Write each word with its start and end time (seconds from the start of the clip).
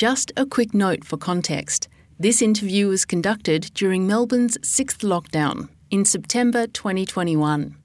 Just 0.00 0.32
a 0.34 0.46
quick 0.46 0.72
note 0.72 1.04
for 1.04 1.18
context. 1.18 1.86
This 2.18 2.40
interview 2.40 2.88
was 2.88 3.04
conducted 3.04 3.70
during 3.74 4.06
Melbourne's 4.06 4.56
sixth 4.66 5.00
lockdown 5.00 5.68
in 5.90 6.06
September 6.06 6.66
2021. 6.66 7.76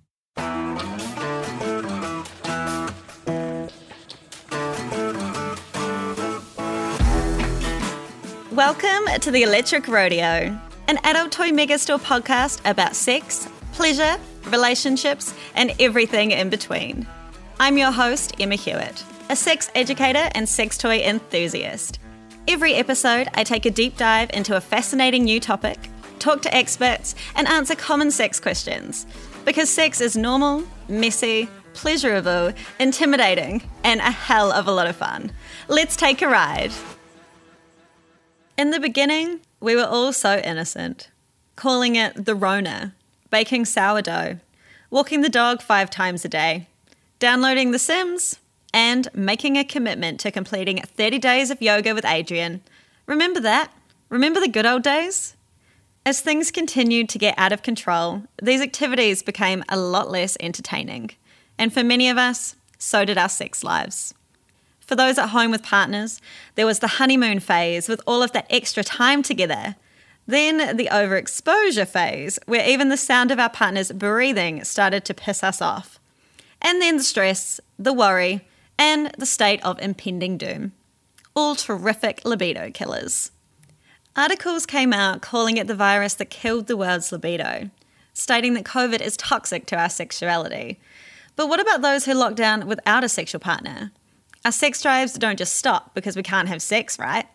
Welcome 8.54 9.20
to 9.20 9.30
the 9.30 9.44
Electric 9.44 9.90
Rodeo, 9.90 10.58
an 10.88 11.00
adult 11.04 11.34
toy 11.34 11.50
megastore 11.50 12.00
podcast 12.00 12.62
about 12.64 12.96
sex, 12.96 13.50
pleasure, 13.74 14.16
relationships, 14.46 15.34
and 15.54 15.74
everything 15.82 16.32
in 16.32 16.50
between. 16.50 17.06
I'm 17.60 17.78
your 17.78 17.92
host, 17.92 18.40
Emma 18.40 18.56
Hewitt, 18.56 19.04
a 19.30 19.36
sex 19.36 19.70
educator 19.76 20.30
and 20.34 20.48
sex 20.48 20.78
toy 20.78 21.00
enthusiast. 21.00 22.00
Every 22.48 22.76
episode, 22.76 23.28
I 23.34 23.44
take 23.44 23.66
a 23.66 23.72
deep 23.72 23.98
dive 23.98 24.30
into 24.32 24.56
a 24.56 24.62
fascinating 24.62 25.24
new 25.24 25.40
topic, 25.40 25.90
talk 26.20 26.44
to 26.44 26.56
experts, 26.56 27.16
and 27.36 27.48
answer 27.48 27.74
common 27.74 28.12
sex 28.12 28.40
questions. 28.40 29.08
Because 29.46 29.68
sex 29.68 30.00
is 30.00 30.16
normal, 30.16 30.64
messy, 30.88 31.50
pleasurable, 31.74 32.54
intimidating, 32.80 33.64
and 33.84 34.00
a 34.00 34.12
hell 34.12 34.52
of 34.52 34.68
a 34.68 34.72
lot 34.72 34.86
of 34.86 34.96
fun. 34.96 35.32
Let's 35.68 35.96
take 35.96 36.22
a 36.22 36.28
ride. 36.28 36.72
In 38.60 38.70
the 38.70 38.80
beginning, 38.80 39.40
we 39.60 39.76
were 39.76 39.84
all 39.84 40.14
so 40.14 40.38
innocent, 40.38 41.10
calling 41.56 41.96
it 41.96 42.26
the 42.26 42.36
Rona, 42.36 42.94
baking 43.32 43.66
sourdough, 43.66 44.40
walking 44.92 45.22
the 45.22 45.30
dog 45.30 45.64
five 45.64 45.90
times 45.90 46.24
a 46.24 46.30
day, 46.30 46.68
downloading 47.18 47.72
The 47.72 47.80
Sims, 47.80 48.40
and 48.76 49.08
making 49.16 49.56
a 49.56 49.64
commitment 49.64 50.20
to 50.20 50.30
completing 50.30 50.82
30 50.82 51.18
days 51.18 51.50
of 51.50 51.62
yoga 51.62 51.96
with 51.96 52.04
Adriene. 52.04 52.60
Remember 53.06 53.40
that? 53.40 53.72
Remember 54.10 54.42
the 54.42 54.50
good 54.50 54.66
old 54.66 54.84
days? 54.84 55.38
As 56.06 56.20
things 56.20 56.52
continued 56.52 57.08
to 57.10 57.18
get 57.18 57.36
out 57.38 57.54
of 57.54 57.64
control, 57.64 58.24
these 58.44 58.60
activities 58.60 59.24
became 59.24 59.64
a 59.70 59.78
lot 59.78 60.12
less 60.12 60.36
entertaining. 60.42 61.12
And 61.58 61.74
for 61.74 61.86
many 61.86 62.10
of 62.10 62.18
us, 62.18 62.58
so 62.78 63.06
did 63.06 63.18
our 63.18 63.30
sex 63.30 63.64
lives. 63.64 64.14
For 64.82 64.96
those 64.96 65.18
at 65.18 65.30
home 65.30 65.52
with 65.52 65.64
partners, 65.64 66.20
there 66.56 66.66
was 66.66 66.80
the 66.80 67.00
honeymoon 67.00 67.40
phase 67.40 67.88
with 67.88 68.02
all 68.06 68.22
of 68.22 68.34
that 68.34 68.46
extra 68.50 68.84
time 68.84 69.24
together. 69.24 69.78
Then 70.28 70.76
the 70.76 70.90
overexposure 70.92 71.88
phase, 71.88 72.40
where 72.46 72.68
even 72.68 72.90
the 72.90 72.98
sound 72.98 73.32
of 73.32 73.40
our 73.40 73.50
partner's 73.50 73.94
breathing 73.94 74.66
started 74.66 75.06
to 75.06 75.14
piss 75.14 75.46
us 75.46 75.62
off. 75.62 75.98
And 76.62 76.82
then 76.82 76.98
the 76.98 77.04
stress, 77.04 77.62
the 77.80 77.94
worry, 77.94 78.42
and 78.78 79.12
the 79.18 79.26
state 79.26 79.64
of 79.64 79.80
impending 79.80 80.38
doom. 80.38 80.74
All 81.36 81.56
terrific 81.56 82.24
libido 82.26 82.72
killers. 82.72 83.32
Articles 84.16 84.66
came 84.66 84.94
out 84.94 85.22
calling 85.22 85.58
it 85.58 85.68
the 85.68 85.76
virus 85.76 86.14
that 86.16 86.30
killed 86.30 86.68
the 86.68 86.78
world's 86.78 87.12
libido, 87.12 87.70
stating 88.14 88.54
that 88.54 88.64
COVID 88.64 89.02
is 89.02 89.18
toxic 89.18 89.66
to 89.68 89.78
our 89.78 89.90
sexuality. 89.90 90.80
But 91.36 91.50
what 91.50 91.60
about 91.60 91.82
those 91.82 92.06
who 92.06 92.14
lock 92.14 92.36
down 92.36 92.68
without 92.68 93.04
a 93.04 93.10
sexual 93.10 93.42
partner? 93.42 93.92
Our 94.46 94.54
sex 94.54 94.82
drives 94.82 95.14
don't 95.14 95.38
just 95.38 95.56
stop 95.56 95.94
because 95.94 96.16
we 96.16 96.24
can't 96.24 96.48
have 96.48 96.62
sex, 96.62 96.98
right? 96.98 97.26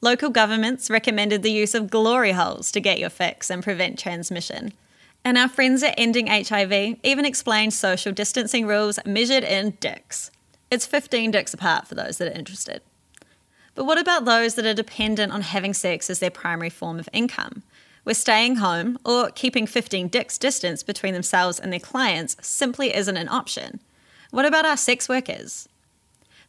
Local 0.00 0.30
governments 0.30 0.90
recommended 0.90 1.42
the 1.42 1.50
use 1.50 1.74
of 1.74 1.90
glory 1.90 2.32
holes 2.32 2.70
to 2.72 2.80
get 2.80 2.98
your 2.98 3.10
fix 3.10 3.50
and 3.50 3.62
prevent 3.62 3.98
transmission. 3.98 4.72
And 5.24 5.36
our 5.36 5.48
friends 5.48 5.82
at 5.82 5.94
Ending 5.98 6.26
HIV 6.26 6.98
even 7.02 7.24
explained 7.24 7.72
social 7.72 8.12
distancing 8.12 8.66
rules 8.66 8.98
measured 9.04 9.42
in 9.42 9.70
dicks. 9.80 10.30
It's 10.70 10.86
15 10.86 11.30
dicks 11.30 11.54
apart 11.54 11.86
for 11.86 11.94
those 11.94 12.18
that 12.18 12.28
are 12.28 12.38
interested. 12.38 12.82
But 13.74 13.84
what 13.84 13.98
about 13.98 14.24
those 14.24 14.54
that 14.56 14.66
are 14.66 14.74
dependent 14.74 15.32
on 15.32 15.40
having 15.40 15.72
sex 15.72 16.10
as 16.10 16.18
their 16.18 16.30
primary 16.30 16.68
form 16.68 16.98
of 16.98 17.08
income? 17.12 17.62
Where 18.02 18.14
staying 18.14 18.56
home 18.56 18.98
or 19.04 19.30
keeping 19.30 19.66
15 19.66 20.08
dicks 20.08 20.36
distance 20.36 20.82
between 20.82 21.14
themselves 21.14 21.58
and 21.58 21.72
their 21.72 21.80
clients 21.80 22.36
simply 22.42 22.94
isn't 22.94 23.16
an 23.16 23.28
option. 23.28 23.80
What 24.30 24.44
about 24.44 24.66
our 24.66 24.76
sex 24.76 25.08
workers? 25.08 25.68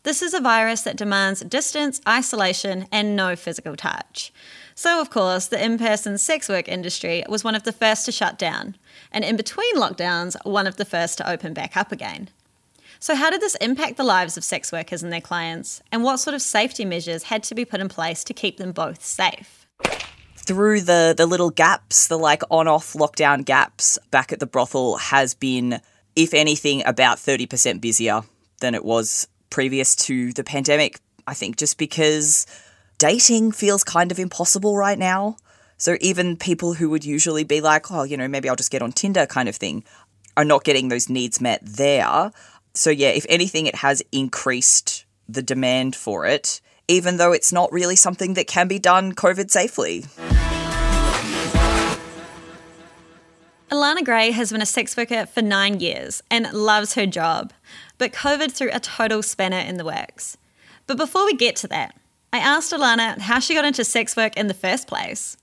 This 0.03 0.21
is 0.21 0.33
a 0.33 0.39
virus 0.39 0.81
that 0.81 0.95
demands 0.95 1.41
distance, 1.41 2.01
isolation, 2.07 2.87
and 2.91 3.15
no 3.15 3.35
physical 3.35 3.75
touch. 3.75 4.33
So, 4.73 5.01
of 5.01 5.09
course, 5.09 5.47
the 5.47 5.63
in 5.63 5.77
person 5.77 6.17
sex 6.17 6.47
work 6.47 6.67
industry 6.67 7.23
was 7.27 7.43
one 7.43 7.55
of 7.55 7.63
the 7.63 7.73
first 7.73 8.05
to 8.05 8.11
shut 8.11 8.39
down, 8.39 8.77
and 9.11 9.25
in 9.25 9.35
between 9.35 9.75
lockdowns, 9.75 10.37
one 10.45 10.67
of 10.67 10.77
the 10.77 10.85
first 10.85 11.17
to 11.17 11.29
open 11.29 11.53
back 11.53 11.75
up 11.75 11.91
again. 11.91 12.29
So, 13.01 13.15
how 13.15 13.29
did 13.29 13.39
this 13.39 13.55
impact 13.55 13.95
the 13.95 14.03
lives 14.03 14.35
of 14.35 14.43
sex 14.43 14.73
workers 14.73 15.03
and 15.03 15.11
their 15.11 15.21
clients, 15.21 15.81
and 15.89 16.03
what 16.03 16.17
sort 16.17 16.33
of 16.33 16.41
safety 16.41 16.83
measures 16.83 17.23
had 17.23 17.43
to 17.43 17.55
be 17.55 17.63
put 17.63 17.79
in 17.79 17.87
place 17.87 18.25
to 18.25 18.33
keep 18.33 18.57
them 18.57 18.73
both 18.73 19.03
safe? 19.03 19.67
Through 20.35 20.81
the, 20.81 21.13
the 21.15 21.25
little 21.25 21.49
gaps, 21.49 22.07
the 22.07 22.17
like 22.17 22.43
on 22.51 22.67
off 22.67 22.93
lockdown 22.93 23.45
gaps 23.45 23.97
back 24.11 24.33
at 24.33 24.41
the 24.41 24.45
brothel 24.45 24.97
has 24.97 25.33
been, 25.33 25.79
if 26.17 26.33
anything, 26.33 26.83
about 26.85 27.19
30% 27.19 27.79
busier 27.79 28.21
than 28.59 28.75
it 28.75 28.83
was 28.83 29.27
previous 29.49 29.95
to 29.95 30.33
the 30.33 30.43
pandemic. 30.43 30.99
I 31.25 31.35
think 31.35 31.55
just 31.55 31.77
because 31.77 32.47
dating 32.97 33.53
feels 33.53 33.83
kind 33.83 34.11
of 34.11 34.19
impossible 34.19 34.75
right 34.75 34.99
now. 34.99 35.37
So 35.77 35.95
even 36.01 36.35
people 36.35 36.73
who 36.73 36.89
would 36.89 37.05
usually 37.05 37.45
be 37.45 37.61
like, 37.61 37.89
oh, 37.91 38.03
you 38.03 38.17
know, 38.17 38.27
maybe 38.27 38.49
I'll 38.49 38.57
just 38.57 38.71
get 38.71 38.81
on 38.81 38.91
Tinder 38.91 39.25
kind 39.25 39.47
of 39.47 39.55
thing, 39.55 39.85
are 40.35 40.43
not 40.43 40.65
getting 40.65 40.89
those 40.89 41.09
needs 41.09 41.39
met 41.39 41.61
there. 41.63 42.31
So 42.79 42.89
yeah, 42.89 43.09
if 43.09 43.25
anything, 43.29 43.65
it 43.65 43.75
has 43.75 44.01
increased 44.11 45.05
the 45.27 45.41
demand 45.41 45.95
for 45.95 46.25
it, 46.25 46.61
even 46.87 47.17
though 47.17 47.33
it's 47.33 47.51
not 47.51 47.71
really 47.71 47.95
something 47.95 48.33
that 48.35 48.47
can 48.47 48.67
be 48.67 48.79
done 48.79 49.13
COVID 49.13 49.51
safely. 49.51 50.05
Alana 53.69 54.03
Grey 54.03 54.31
has 54.31 54.51
been 54.51 54.61
a 54.61 54.65
sex 54.65 54.97
worker 54.97 55.25
for 55.27 55.43
nine 55.43 55.79
years 55.79 56.23
and 56.31 56.51
loves 56.53 56.95
her 56.95 57.05
job 57.05 57.53
but 57.99 58.13
COVID 58.13 58.51
threw 58.51 58.69
a 58.73 58.79
total 58.79 59.21
spanner 59.21 59.59
in 59.59 59.77
the 59.77 59.85
works. 59.85 60.37
But 60.87 60.97
before 60.97 61.25
we 61.25 61.35
get 61.35 61.55
to 61.57 61.67
that, 61.67 61.95
I 62.33 62.39
asked 62.39 62.73
Alana 62.73 63.19
how 63.19 63.39
she 63.39 63.53
got 63.53 63.65
into 63.65 63.83
sex 63.83 64.15
work 64.15 64.35
in 64.37 64.47
the 64.47 64.53
first 64.55 64.87
place. 64.87 65.37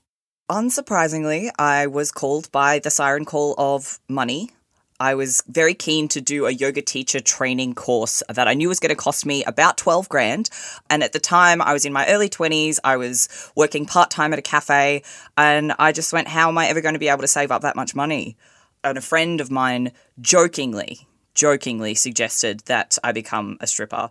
Unsurprisingly, 0.51 1.51
I 1.59 1.87
was 1.87 2.11
called 2.11 2.51
by 2.51 2.79
the 2.79 2.91
siren 2.91 3.25
call 3.25 3.55
of 3.59 4.01
money. 4.09 4.51
I 4.99 5.15
was 5.15 5.43
very 5.47 5.75
keen 5.75 6.09
to 6.09 6.21
do 6.21 6.47
a 6.47 6.51
yoga 6.51 6.83
teacher 6.83 7.21
training 7.21 7.75
course 7.75 8.23
that 8.29 8.49
I 8.49 8.55
knew 8.55 8.69
was 8.69 8.81
going 8.81 8.91
to 8.91 8.97
cost 8.97 9.27
me 9.27 9.45
about 9.45 9.77
12 9.77 10.09
grand. 10.09 10.51
And 10.89 11.03
at 11.03 11.13
the 11.13 11.21
time, 11.21 11.61
I 11.61 11.73
was 11.73 11.85
in 11.85 11.93
my 11.93 12.07
early 12.09 12.29
20s. 12.29 12.79
I 12.83 12.97
was 12.97 13.51
working 13.55 13.87
part 13.87 14.11
time 14.11 14.33
at 14.33 14.39
a 14.39 14.43
cafe. 14.43 15.03
And 15.37 15.73
I 15.79 15.93
just 15.93 16.13
went, 16.13 16.29
how 16.29 16.49
am 16.49 16.59
I 16.59 16.69
ever 16.69 16.81
going 16.81 16.95
to 16.95 16.99
be 16.99 17.09
able 17.09 17.23
to 17.23 17.29
save 17.29 17.51
up 17.51 17.63
that 17.63 17.77
much 17.77 17.95
money? 17.95 18.37
And 18.83 18.97
a 18.97 19.03
friend 19.03 19.41
of 19.41 19.51
mine 19.51 19.93
jokingly 20.21 21.07
jokingly 21.37 21.95
suggested 21.95 22.61
that 22.61 22.99
I 23.05 23.13
become 23.13 23.59
a 23.61 23.67
stripper. 23.69 24.11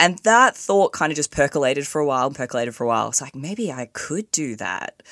And 0.00 0.18
that 0.20 0.56
thought 0.56 0.92
kind 0.92 1.12
of 1.12 1.16
just 1.16 1.30
percolated 1.30 1.86
for 1.86 2.00
a 2.00 2.06
while 2.06 2.26
and 2.26 2.34
percolated 2.34 2.74
for 2.74 2.84
a 2.84 2.88
while. 2.88 3.08
It's 3.08 3.20
like, 3.20 3.36
maybe 3.36 3.70
I 3.70 3.88
could 3.92 4.28
do 4.32 4.56
that. 4.56 5.02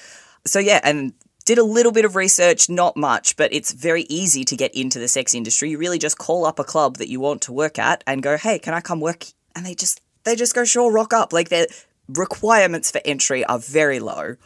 So, 0.44 0.58
yeah, 0.58 0.80
and 0.82 1.12
did 1.44 1.58
a 1.58 1.64
little 1.64 1.92
bit 1.92 2.04
of 2.04 2.16
research, 2.16 2.68
not 2.68 2.96
much, 2.96 3.36
but 3.36 3.52
it's 3.52 3.72
very 3.72 4.02
easy 4.08 4.44
to 4.44 4.56
get 4.56 4.74
into 4.74 4.98
the 4.98 5.08
sex 5.08 5.34
industry. 5.34 5.70
You 5.70 5.78
really 5.78 5.98
just 5.98 6.18
call 6.18 6.44
up 6.44 6.58
a 6.58 6.64
club 6.64 6.98
that 6.98 7.08
you 7.08 7.20
want 7.20 7.42
to 7.42 7.52
work 7.52 7.78
at 7.78 8.04
and 8.06 8.22
go, 8.22 8.36
hey, 8.36 8.58
can 8.58 8.74
I 8.74 8.80
come 8.80 9.00
work? 9.00 9.26
And 9.54 9.64
they 9.66 9.74
just, 9.74 10.00
they 10.24 10.36
just 10.36 10.54
go, 10.54 10.64
sure, 10.64 10.92
rock 10.92 11.12
up. 11.12 11.32
Like 11.32 11.48
their 11.48 11.66
requirements 12.08 12.90
for 12.90 13.00
entry 13.04 13.44
are 13.44 13.58
very 13.58 14.00
low. 14.00 14.36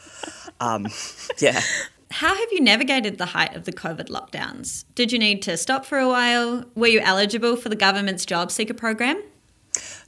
Um, 0.61 0.87
yeah. 1.39 1.61
How 2.11 2.35
have 2.35 2.53
you 2.53 2.61
navigated 2.61 3.19
the 3.19 3.27
height 3.27 3.57
of 3.57 3.65
the 3.65 3.73
COVID 3.73 4.09
lockdowns? 4.09 4.85
Did 4.95 5.11
you 5.11 5.19
need 5.19 5.43
to 5.43 5.57
stop 5.57 5.85
for 5.85 5.99
a 5.99 6.09
while? 6.09 6.65
Were 6.77 6.87
you 6.87 7.01
eligible 7.01 7.57
for 7.57 7.69
the 7.69 7.77
government's 7.77 8.25
job 8.25 8.53
seeker 8.53 8.75
program? 8.75 9.21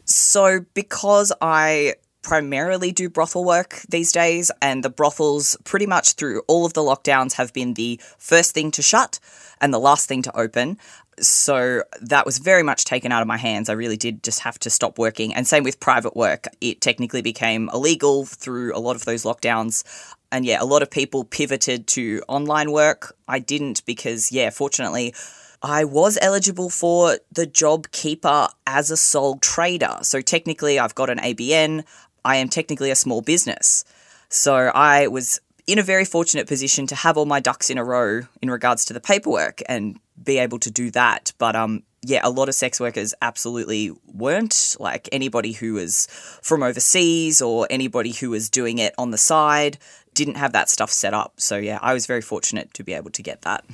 So, 0.05 0.65
because 0.73 1.33
I 1.41 1.95
primarily 2.27 2.91
do 2.91 3.09
brothel 3.09 3.45
work 3.45 3.83
these 3.89 4.11
days, 4.11 4.51
and 4.61 4.83
the 4.83 4.91
brothels, 4.91 5.57
pretty 5.63 5.87
much 5.87 6.15
through 6.15 6.43
all 6.49 6.67
of 6.67 6.73
the 6.73 6.83
lockdowns, 6.83 7.35
have 7.35 7.53
been 7.53 7.75
the 7.75 8.01
first 8.19 8.53
thing 8.53 8.73
to 8.73 8.83
shut 8.83 9.21
and 9.61 9.73
the 9.73 9.79
last 9.79 10.09
thing 10.09 10.23
to 10.23 10.37
open. 10.37 10.77
So 11.21 11.85
that 12.03 12.27
was 12.27 12.39
very 12.39 12.63
much 12.63 12.85
taken 12.85 13.13
out 13.13 13.23
of 13.23 13.29
my 13.29 13.39
hands. 13.39 13.69
I 13.71 13.75
really 13.75 13.97
did 13.97 14.23
just 14.25 14.41
have 14.41 14.59
to 14.59 14.71
stop 14.71 14.99
working. 14.99 15.33
And 15.33 15.47
same 15.47 15.63
with 15.63 15.81
private 15.81 16.17
work. 16.17 16.47
It 16.61 16.81
technically 16.81 17.23
became 17.23 17.71
illegal 17.73 18.27
through 18.27 18.77
a 18.77 18.81
lot 18.81 18.97
of 18.97 19.05
those 19.05 19.23
lockdowns 19.23 19.85
and 20.33 20.45
yeah, 20.45 20.61
a 20.61 20.65
lot 20.65 20.83
of 20.83 20.91
people 20.91 21.25
pivoted 21.25 21.87
to 21.89 22.23
online 22.29 22.73
work. 22.73 23.17
I 23.29 23.39
didn't 23.39 23.85
because, 23.87 24.33
yeah, 24.33 24.51
fortunately, 24.51 25.15
I 25.63 25.85
was 25.85 26.19
eligible 26.21 26.69
for 26.69 27.19
the 27.33 27.47
job 27.47 27.91
keeper 27.91 28.49
as 28.67 28.91
a 28.91 28.97
sole 28.97 29.39
trader. 29.39 29.99
So 30.03 30.21
technically, 30.21 30.79
I've 30.79 30.95
got 30.95 31.11
an 31.11 31.19
ABN. 31.19 31.85
I 32.27 32.37
am 32.37 32.49
technically 32.49 32.91
a 32.91 32.97
small 32.97 33.23
business. 33.23 33.85
So 34.29 34.73
I 34.75 35.07
was 35.07 35.41
in 35.67 35.79
a 35.79 35.83
very 35.83 36.05
fortunate 36.05 36.47
position 36.47 36.87
to 36.89 36.95
have 36.95 37.17
all 37.17 37.25
my 37.25 37.41
ducks 37.41 37.71
in 37.71 37.79
a 37.79 37.85
row 37.85 38.23
in 38.43 38.51
regards 38.51 38.85
to 38.87 38.93
the 38.93 39.01
paperwork 39.01 39.63
and 39.69 39.99
be 40.23 40.39
able 40.39 40.59
to 40.59 40.71
do 40.71 40.91
that. 40.91 41.33
But 41.39 41.55
um, 41.57 41.83
yeah, 42.03 42.21
a 42.25 42.31
lot 42.31 42.49
of 42.49 42.55
sex 42.55 42.81
workers 42.81 43.15
absolutely 43.23 43.93
weren't. 44.13 44.77
Like 44.79 45.09
anybody 45.13 45.53
who 45.53 45.75
was 45.75 46.09
from 46.43 46.63
overseas 46.63 47.41
or 47.41 47.67
anybody 47.71 48.13
who 48.13 48.31
was 48.31 48.51
doing 48.51 48.79
it 48.79 48.95
on 48.99 49.13
the 49.13 49.19
side 49.19 49.79
didn't 50.15 50.37
have 50.37 50.53
that 50.53 50.69
stuff 50.69 50.91
set 50.91 51.15
up. 51.15 51.35
So, 51.37 51.57
yeah, 51.59 51.79
I 51.83 51.95
was 51.95 52.07
very 52.07 52.23
fortunate 52.23 52.75
to 52.75 52.83
be 52.83 52.93
able 52.93 53.11
to 53.11 53.23
get 53.23 53.43
that. 53.43 53.65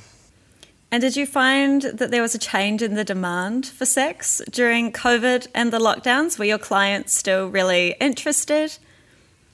And 0.93 1.01
did 1.01 1.15
you 1.15 1.25
find 1.25 1.81
that 1.81 2.11
there 2.11 2.21
was 2.21 2.35
a 2.35 2.37
change 2.37 2.83
in 2.83 2.93
the 2.93 3.03
demand 3.03 3.65
for 3.65 3.83
sex 3.83 4.43
during 4.51 4.91
COVID 4.91 5.47
and 5.55 5.73
the 5.73 5.79
lockdowns? 5.79 6.37
Were 6.37 6.45
your 6.45 6.59
clients 6.59 7.15
still 7.15 7.47
really 7.47 7.95
interested? 7.99 8.77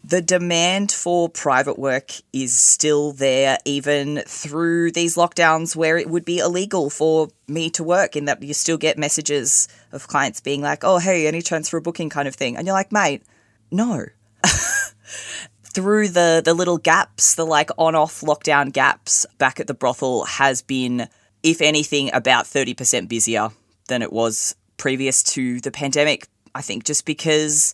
The 0.04 0.22
demand 0.22 0.92
for 0.92 1.30
private 1.30 1.80
work 1.80 2.12
is 2.34 2.60
still 2.60 3.14
there, 3.14 3.58
even 3.64 4.22
through 4.28 4.92
these 4.92 5.16
lockdowns 5.16 5.78
where 5.78 5.98
it 5.98 6.10
would 6.10 6.26
be 6.26 6.40
illegal 6.40 6.90
for 6.90 7.30
me 7.48 7.70
to 7.70 7.86
work, 7.86 8.18
in 8.18 8.26
that 8.26 8.44
you 8.44 8.54
still 8.54 8.78
get 8.78 8.98
messages 8.98 9.70
of 9.94 10.10
clients 10.10 10.42
being 10.42 10.62
like, 10.62 10.84
oh, 10.84 10.98
hey, 10.98 11.26
any 11.26 11.42
chance 11.42 11.70
for 11.70 11.78
a 11.78 11.82
booking 11.82 12.10
kind 12.10 12.28
of 12.28 12.36
thing. 12.36 12.58
And 12.58 12.68
you're 12.68 12.76
like, 12.76 12.92
mate, 12.92 13.24
no. 13.72 14.08
through 15.64 16.10
the, 16.10 16.42
the 16.44 16.54
little 16.54 16.78
gaps, 16.78 17.36
the 17.36 17.46
like 17.46 17.70
on 17.78 17.96
off 17.96 18.20
lockdown 18.20 18.74
gaps 18.74 19.26
back 19.38 19.62
at 19.62 19.68
the 19.68 19.74
brothel 19.74 20.26
has 20.26 20.62
been 20.62 21.08
if 21.44 21.62
anything, 21.62 22.10
about 22.14 22.46
30% 22.46 23.08
busier 23.08 23.50
than 23.88 24.02
it 24.02 24.12
was 24.12 24.56
previous 24.78 25.24
to 25.24 25.60
the 25.62 25.72
pandemic. 25.72 26.28
I 26.56 26.62
think 26.62 26.84
just 26.84 27.06
because 27.06 27.74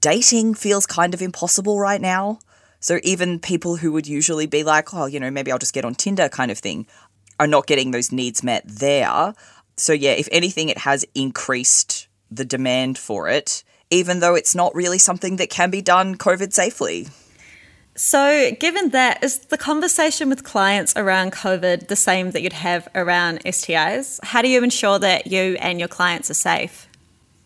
dating 0.00 0.54
feels 0.54 0.86
kind 0.86 1.14
of 1.14 1.22
impossible 1.22 1.78
right 1.78 2.00
now. 2.00 2.38
So 2.80 2.98
even 3.02 3.38
people 3.38 3.76
who 3.76 3.92
would 3.92 4.06
usually 4.06 4.46
be 4.46 4.62
like, 4.62 4.92
oh, 4.92 5.06
you 5.06 5.18
know, 5.18 5.30
maybe 5.30 5.50
I'll 5.50 5.58
just 5.58 5.72
get 5.72 5.84
on 5.84 5.94
Tinder 5.94 6.28
kind 6.28 6.50
of 6.50 6.58
thing, 6.58 6.86
are 7.40 7.46
not 7.46 7.66
getting 7.66 7.90
those 7.90 8.12
needs 8.12 8.42
met 8.42 8.62
there. 8.66 9.34
So 9.76 9.92
yeah, 9.92 10.12
if 10.12 10.28
anything, 10.30 10.68
it 10.68 10.78
has 10.78 11.04
increased 11.14 12.08
the 12.30 12.44
demand 12.44 12.98
for 12.98 13.28
it, 13.28 13.64
even 13.90 14.20
though 14.20 14.34
it's 14.34 14.54
not 14.54 14.74
really 14.74 14.98
something 14.98 15.36
that 15.36 15.50
can 15.50 15.70
be 15.70 15.80
done 15.80 16.16
COVID 16.16 16.52
safely. 16.52 17.08
So, 17.96 18.50
given 18.58 18.90
that, 18.90 19.22
is 19.22 19.38
the 19.38 19.58
conversation 19.58 20.28
with 20.28 20.42
clients 20.42 20.94
around 20.96 21.32
COVID 21.32 21.86
the 21.86 21.94
same 21.94 22.32
that 22.32 22.42
you'd 22.42 22.52
have 22.52 22.88
around 22.94 23.44
STIs? 23.44 24.18
How 24.24 24.42
do 24.42 24.48
you 24.48 24.64
ensure 24.64 24.98
that 24.98 25.28
you 25.28 25.56
and 25.60 25.78
your 25.78 25.88
clients 25.88 26.28
are 26.28 26.34
safe? 26.34 26.88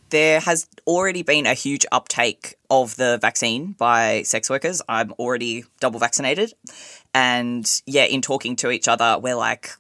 There 0.09 0.41
has 0.41 0.67
already 0.87 1.23
been 1.23 1.45
a 1.45 1.53
huge 1.53 1.85
uptake 1.93 2.55
of 2.71 2.97
the 2.97 3.19
vaccine 3.21 3.73
by 3.73 4.23
sex 4.23 4.49
workers. 4.49 4.81
I'm 4.89 5.13
already 5.19 5.65
double 5.81 6.01
vaccinated. 6.01 6.55
And 7.13 7.71
yeah, 7.85 8.05
in 8.05 8.23
talking 8.23 8.57
to 8.57 8.71
each 8.71 8.89
other, 8.89 9.19
we're 9.19 9.35
like, 9.35 9.73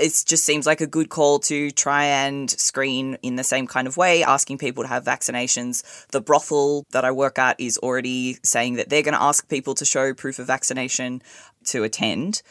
it 0.00 0.24
just 0.26 0.44
seems 0.44 0.66
like 0.66 0.80
a 0.80 0.86
good 0.86 1.08
call 1.08 1.38
to 1.40 1.70
try 1.70 2.04
and 2.04 2.50
screen 2.50 3.18
in 3.22 3.36
the 3.36 3.44
same 3.44 3.66
kind 3.66 3.86
of 3.86 3.96
way, 3.96 4.22
asking 4.24 4.58
people 4.58 4.84
to 4.84 4.88
have 4.88 5.04
vaccinations. 5.04 6.06
The 6.08 6.20
brothel 6.20 6.86
that 6.90 7.04
I 7.04 7.10
work 7.10 7.38
at 7.38 7.60
is 7.60 7.78
already 7.78 8.38
saying 8.42 8.74
that 8.74 8.88
they're 8.88 9.02
going 9.02 9.14
to 9.14 9.22
ask 9.22 9.48
people 9.48 9.74
to 9.74 9.84
show 9.84 10.14
proof 10.14 10.38
of 10.38 10.46
vaccination 10.46 11.22
to 11.66 11.84
attend. 11.84 12.42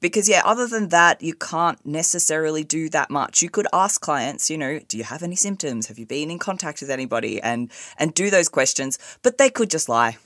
Because, 0.00 0.28
yeah, 0.28 0.42
other 0.44 0.66
than 0.66 0.88
that, 0.88 1.22
you 1.22 1.32
can't 1.34 1.84
necessarily 1.86 2.64
do 2.64 2.88
that 2.88 3.08
much. 3.08 3.40
You 3.40 3.48
could 3.48 3.68
ask 3.72 4.00
clients, 4.00 4.50
you 4.50 4.58
know, 4.58 4.80
do 4.88 4.98
you 4.98 5.04
have 5.04 5.22
any 5.22 5.36
symptoms? 5.36 5.86
Have 5.86 5.98
you 5.98 6.06
been 6.06 6.30
in 6.30 6.40
contact 6.40 6.80
with 6.80 6.90
anybody? 6.90 7.40
And, 7.40 7.70
and 7.98 8.12
do 8.12 8.28
those 8.28 8.48
questions, 8.48 8.98
but 9.22 9.38
they 9.38 9.48
could 9.48 9.70
just 9.70 9.88
lie. 9.88 10.16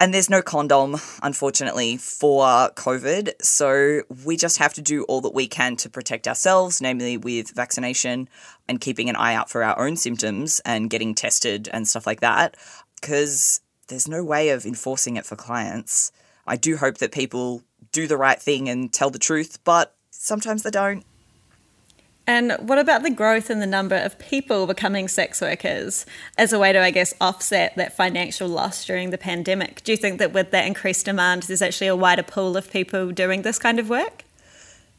And 0.00 0.14
there's 0.14 0.30
no 0.30 0.42
condom, 0.42 0.96
unfortunately, 1.24 1.96
for 1.96 2.46
COVID. 2.76 3.32
So 3.42 4.02
we 4.24 4.36
just 4.36 4.58
have 4.58 4.72
to 4.74 4.82
do 4.82 5.02
all 5.04 5.20
that 5.22 5.34
we 5.34 5.48
can 5.48 5.74
to 5.76 5.90
protect 5.90 6.28
ourselves, 6.28 6.80
namely 6.80 7.16
with 7.16 7.50
vaccination 7.50 8.28
and 8.68 8.80
keeping 8.80 9.08
an 9.08 9.16
eye 9.16 9.34
out 9.34 9.50
for 9.50 9.64
our 9.64 9.76
own 9.76 9.96
symptoms 9.96 10.60
and 10.64 10.88
getting 10.88 11.16
tested 11.16 11.68
and 11.72 11.88
stuff 11.88 12.06
like 12.06 12.20
that. 12.20 12.56
Because 13.00 13.60
there's 13.88 14.06
no 14.06 14.22
way 14.22 14.50
of 14.50 14.64
enforcing 14.64 15.16
it 15.16 15.26
for 15.26 15.34
clients. 15.34 16.12
I 16.46 16.54
do 16.56 16.76
hope 16.76 16.98
that 16.98 17.10
people 17.10 17.62
do 17.90 18.06
the 18.06 18.16
right 18.16 18.40
thing 18.40 18.68
and 18.68 18.92
tell 18.92 19.10
the 19.10 19.18
truth, 19.18 19.58
but 19.64 19.96
sometimes 20.10 20.62
they 20.62 20.70
don't. 20.70 21.04
And 22.28 22.52
what 22.60 22.78
about 22.78 23.04
the 23.04 23.10
growth 23.10 23.50
in 23.50 23.58
the 23.58 23.66
number 23.66 23.96
of 23.96 24.18
people 24.18 24.66
becoming 24.66 25.08
sex 25.08 25.40
workers 25.40 26.04
as 26.36 26.52
a 26.52 26.58
way 26.58 26.74
to, 26.74 26.78
I 26.78 26.90
guess, 26.90 27.14
offset 27.22 27.74
that 27.76 27.96
financial 27.96 28.46
loss 28.46 28.84
during 28.84 29.08
the 29.08 29.16
pandemic? 29.16 29.82
Do 29.82 29.92
you 29.92 29.96
think 29.96 30.18
that 30.18 30.34
with 30.34 30.50
that 30.50 30.66
increased 30.66 31.06
demand, 31.06 31.44
there's 31.44 31.62
actually 31.62 31.86
a 31.86 31.96
wider 31.96 32.22
pool 32.22 32.54
of 32.58 32.70
people 32.70 33.12
doing 33.12 33.40
this 33.42 33.58
kind 33.58 33.78
of 33.78 33.88
work? 33.88 34.24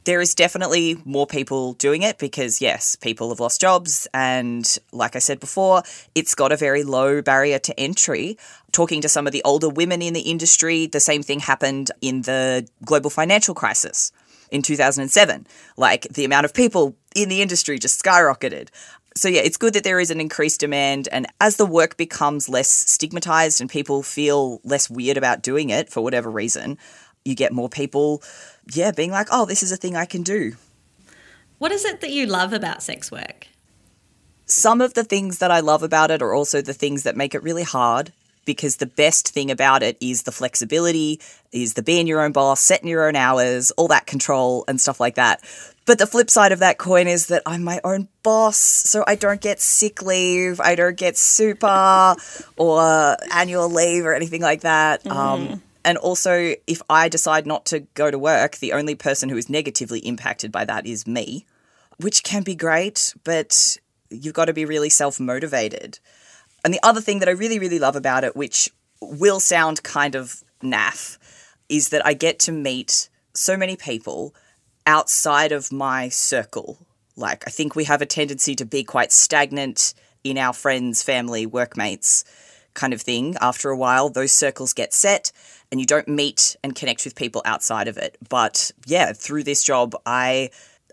There 0.05 0.21
is 0.21 0.33
definitely 0.33 0.97
more 1.05 1.27
people 1.27 1.73
doing 1.73 2.01
it 2.01 2.17
because, 2.17 2.61
yes, 2.61 2.95
people 2.95 3.29
have 3.29 3.39
lost 3.39 3.61
jobs. 3.61 4.07
And 4.11 4.65
like 4.91 5.15
I 5.15 5.19
said 5.19 5.39
before, 5.39 5.83
it's 6.15 6.33
got 6.33 6.51
a 6.51 6.57
very 6.57 6.81
low 6.81 7.21
barrier 7.21 7.59
to 7.59 7.79
entry. 7.79 8.39
Talking 8.71 9.01
to 9.01 9.09
some 9.09 9.27
of 9.27 9.33
the 9.33 9.43
older 9.43 9.69
women 9.69 10.01
in 10.01 10.15
the 10.15 10.21
industry, 10.21 10.87
the 10.87 10.99
same 10.99 11.21
thing 11.21 11.41
happened 11.41 11.91
in 12.01 12.23
the 12.23 12.67
global 12.83 13.11
financial 13.11 13.53
crisis 13.53 14.11
in 14.51 14.61
2007. 14.61 15.47
Like 15.77 16.03
the 16.09 16.25
amount 16.25 16.45
of 16.45 16.53
people 16.53 16.95
in 17.15 17.29
the 17.29 17.41
industry 17.41 17.79
just 17.79 18.03
skyrocketed. 18.03 18.69
So, 19.15 19.27
yeah, 19.27 19.41
it's 19.41 19.57
good 19.57 19.73
that 19.73 19.83
there 19.83 19.99
is 19.99 20.11
an 20.11 20.21
increased 20.21 20.59
demand. 20.59 21.09
And 21.11 21.27
as 21.41 21.57
the 21.57 21.65
work 21.65 21.97
becomes 21.97 22.47
less 22.47 22.69
stigmatized 22.69 23.59
and 23.59 23.69
people 23.69 24.03
feel 24.03 24.61
less 24.63 24.89
weird 24.89 25.17
about 25.17 25.41
doing 25.41 25.69
it 25.69 25.89
for 25.89 26.01
whatever 26.01 26.29
reason, 26.29 26.77
you 27.25 27.35
get 27.35 27.51
more 27.51 27.69
people, 27.69 28.21
yeah, 28.73 28.91
being 28.91 29.11
like, 29.11 29.27
oh, 29.31 29.45
this 29.45 29.63
is 29.63 29.71
a 29.71 29.77
thing 29.77 29.95
I 29.95 30.05
can 30.05 30.23
do. 30.23 30.53
What 31.57 31.71
is 31.71 31.83
it 31.83 32.01
that 32.01 32.11
you 32.11 32.25
love 32.25 32.53
about 32.53 32.81
sex 32.81 33.11
work? 33.11 33.47
Some 34.45 34.79
of 34.79 34.93
the 34.93 35.03
things 35.03 35.39
that 35.39 35.51
I 35.51 35.59
love 35.59 35.83
about 35.83 36.11
it 36.11 36.21
are 36.21 36.33
also 36.33 36.61
the 36.61 36.73
things 36.73 37.03
that 37.03 37.17
make 37.17 37.35
it 37.35 37.43
really 37.43 37.63
hard 37.63 38.13
because 38.45 38.77
the 38.77 38.85
best 38.85 39.29
thing 39.29 39.51
about 39.51 39.83
it 39.83 39.97
is 39.99 40.23
the 40.23 40.31
flexibility, 40.31 41.19
is 41.51 41.73
the 41.73 41.83
being 41.83 42.07
your 42.07 42.21
own 42.21 42.31
boss, 42.31 42.59
setting 42.59 42.87
your 42.87 43.07
own 43.07 43.15
hours, 43.15 43.71
all 43.71 43.87
that 43.87 44.05
control 44.05 44.65
and 44.67 44.79
stuff 44.79 44.99
like 44.99 45.15
that. 45.15 45.41
But 45.85 45.97
the 45.97 46.07
flip 46.07 46.29
side 46.29 46.51
of 46.51 46.59
that 46.59 46.77
coin 46.77 47.07
is 47.07 47.27
that 47.27 47.41
I'm 47.45 47.63
my 47.63 47.81
own 47.83 48.07
boss, 48.21 48.57
so 48.57 49.03
I 49.07 49.15
don't 49.15 49.41
get 49.41 49.59
sick 49.59 50.01
leave, 50.01 50.59
I 50.59 50.75
don't 50.75 50.97
get 50.97 51.17
super 51.17 52.15
or 52.57 53.17
annual 53.33 53.69
leave 53.69 54.05
or 54.05 54.13
anything 54.13 54.41
like 54.41 54.61
that. 54.61 55.03
Mm-hmm. 55.03 55.17
Um, 55.17 55.63
and 55.85 55.97
also, 55.97 56.53
if 56.67 56.81
I 56.89 57.09
decide 57.09 57.47
not 57.47 57.65
to 57.67 57.79
go 57.95 58.11
to 58.11 58.19
work, 58.19 58.57
the 58.57 58.73
only 58.73 58.95
person 58.95 59.29
who 59.29 59.37
is 59.37 59.49
negatively 59.49 59.99
impacted 60.01 60.51
by 60.51 60.65
that 60.65 60.85
is 60.85 61.07
me, 61.07 61.45
which 61.97 62.21
can 62.23 62.43
be 62.43 62.53
great, 62.53 63.13
but 63.23 63.77
you've 64.09 64.33
got 64.33 64.45
to 64.45 64.53
be 64.53 64.65
really 64.65 64.89
self 64.89 65.19
motivated. 65.19 65.99
And 66.63 66.73
the 66.73 66.79
other 66.83 67.01
thing 67.01 67.19
that 67.19 67.29
I 67.29 67.33
really, 67.33 67.59
really 67.59 67.79
love 67.79 67.95
about 67.95 68.23
it, 68.23 68.35
which 68.35 68.69
will 69.01 69.39
sound 69.39 69.83
kind 69.83 70.15
of 70.15 70.43
naff, 70.61 71.17
is 71.69 71.89
that 71.89 72.05
I 72.05 72.13
get 72.13 72.39
to 72.39 72.51
meet 72.51 73.09
so 73.33 73.55
many 73.55 73.75
people 73.75 74.33
outside 74.85 75.51
of 75.51 75.71
my 75.71 76.09
circle. 76.09 76.85
Like, 77.15 77.43
I 77.47 77.51
think 77.51 77.75
we 77.75 77.83
have 77.85 78.01
a 78.01 78.05
tendency 78.05 78.55
to 78.55 78.65
be 78.65 78.83
quite 78.83 79.11
stagnant 79.11 79.93
in 80.23 80.37
our 80.37 80.53
friends, 80.53 81.03
family, 81.03 81.45
workmates 81.45 82.23
kind 82.73 82.93
of 82.93 83.01
thing. 83.01 83.35
After 83.41 83.69
a 83.69 83.77
while, 83.77 84.09
those 84.09 84.31
circles 84.31 84.73
get 84.73 84.93
set 84.93 85.31
and 85.71 85.79
you 85.79 85.85
don't 85.85 86.07
meet 86.07 86.55
and 86.63 86.75
connect 86.75 87.05
with 87.05 87.15
people 87.15 87.41
outside 87.45 87.87
of 87.87 87.97
it. 87.97 88.17
But 88.27 88.71
yeah, 88.85 89.13
through 89.13 89.43
this 89.43 89.63
job, 89.63 89.95
I 90.05 90.49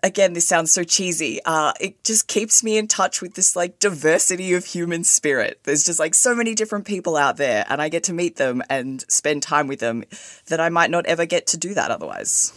again, 0.07 0.35
this 0.35 0.47
sounds 0.47 0.73
so 0.73 0.85
cheesy. 0.85 1.41
Uh, 1.45 1.73
it 1.81 2.03
just 2.05 2.29
keeps 2.29 2.63
me 2.63 2.79
in 2.79 2.87
touch 2.87 3.21
with 3.21 3.35
this 3.35 3.57
like 3.57 3.81
diversity 3.81 4.55
of 4.55 4.65
human 4.65 5.03
spirit. 5.03 5.61
There's 5.65 5.85
just 5.85 5.99
like 5.99 6.15
so 6.15 6.35
many 6.35 6.55
different 6.55 6.87
people 6.87 7.17
out 7.17 7.37
there, 7.37 7.67
and 7.69 7.83
I 7.83 7.89
get 7.89 8.05
to 8.05 8.13
meet 8.13 8.37
them 8.37 8.63
and 8.71 9.05
spend 9.11 9.43
time 9.43 9.67
with 9.67 9.81
them 9.81 10.05
that 10.47 10.61
I 10.61 10.69
might 10.69 10.91
not 10.91 11.07
ever 11.07 11.27
get 11.27 11.49
to 11.49 11.57
do 11.57 11.75
that 11.75 11.91
otherwise. 11.91 12.53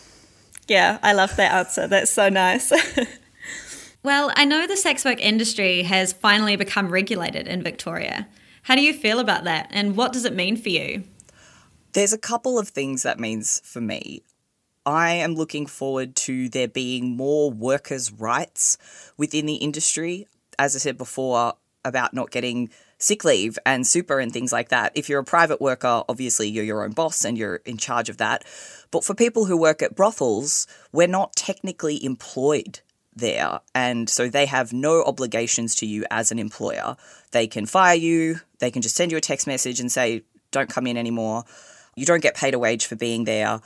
Yeah, 0.67 0.99
I 1.01 1.13
love 1.13 1.35
that 1.37 1.51
answer. 1.51 1.87
That's 1.87 2.11
so 2.11 2.29
nice. 2.29 2.71
well, 4.03 4.31
I 4.35 4.45
know 4.45 4.67
the 4.67 4.77
sex 4.77 5.03
work 5.03 5.19
industry 5.19 5.81
has 5.83 6.13
finally 6.13 6.55
become 6.55 6.89
regulated 6.89 7.47
in 7.47 7.63
Victoria. 7.63 8.27
How 8.61 8.75
do 8.75 8.81
you 8.81 8.93
feel 8.93 9.19
about 9.19 9.45
that, 9.45 9.67
and 9.71 9.97
what 9.97 10.13
does 10.13 10.25
it 10.25 10.35
mean 10.35 10.55
for 10.55 10.69
you? 10.69 11.03
There's 11.93 12.13
a 12.13 12.19
couple 12.19 12.59
of 12.59 12.69
things 12.69 13.01
that 13.01 13.19
means 13.19 13.59
for 13.65 13.81
me. 13.81 14.21
I 14.85 15.11
am 15.11 15.35
looking 15.35 15.65
forward 15.65 16.15
to 16.17 16.49
there 16.49 16.67
being 16.67 17.15
more 17.15 17.51
workers' 17.51 18.11
rights 18.11 18.77
within 19.17 19.45
the 19.45 19.55
industry. 19.55 20.27
As 20.57 20.75
I 20.75 20.79
said 20.79 20.97
before, 20.97 21.53
about 21.85 22.13
not 22.13 22.31
getting 22.31 22.69
sick 22.97 23.23
leave 23.23 23.57
and 23.65 23.87
super 23.87 24.19
and 24.19 24.31
things 24.31 24.51
like 24.51 24.69
that. 24.69 24.91
If 24.95 25.07
you're 25.07 25.19
a 25.19 25.25
private 25.25 25.61
worker, 25.61 26.03
obviously 26.09 26.49
you're 26.49 26.65
your 26.65 26.83
own 26.83 26.91
boss 26.91 27.23
and 27.23 27.37
you're 27.37 27.57
in 27.57 27.77
charge 27.77 28.09
of 28.09 28.17
that. 28.17 28.43
But 28.91 29.03
for 29.03 29.13
people 29.13 29.45
who 29.45 29.57
work 29.57 29.81
at 29.81 29.95
brothels, 29.95 30.67
we're 30.91 31.07
not 31.07 31.35
technically 31.35 32.03
employed 32.03 32.81
there. 33.15 33.61
And 33.73 34.09
so 34.09 34.29
they 34.29 34.45
have 34.45 34.73
no 34.73 35.03
obligations 35.03 35.75
to 35.75 35.85
you 35.85 36.05
as 36.11 36.31
an 36.31 36.39
employer. 36.39 36.97
They 37.31 37.47
can 37.47 37.65
fire 37.65 37.95
you, 37.95 38.41
they 38.59 38.71
can 38.71 38.81
just 38.81 38.95
send 38.95 39.11
you 39.11 39.17
a 39.17 39.21
text 39.21 39.47
message 39.47 39.79
and 39.79 39.91
say, 39.91 40.23
don't 40.51 40.69
come 40.69 40.87
in 40.87 40.97
anymore. 40.97 41.45
You 41.95 42.05
don't 42.05 42.23
get 42.23 42.35
paid 42.35 42.53
a 42.53 42.59
wage 42.59 42.85
for 42.85 42.95
being 42.95 43.23
there. 43.23 43.61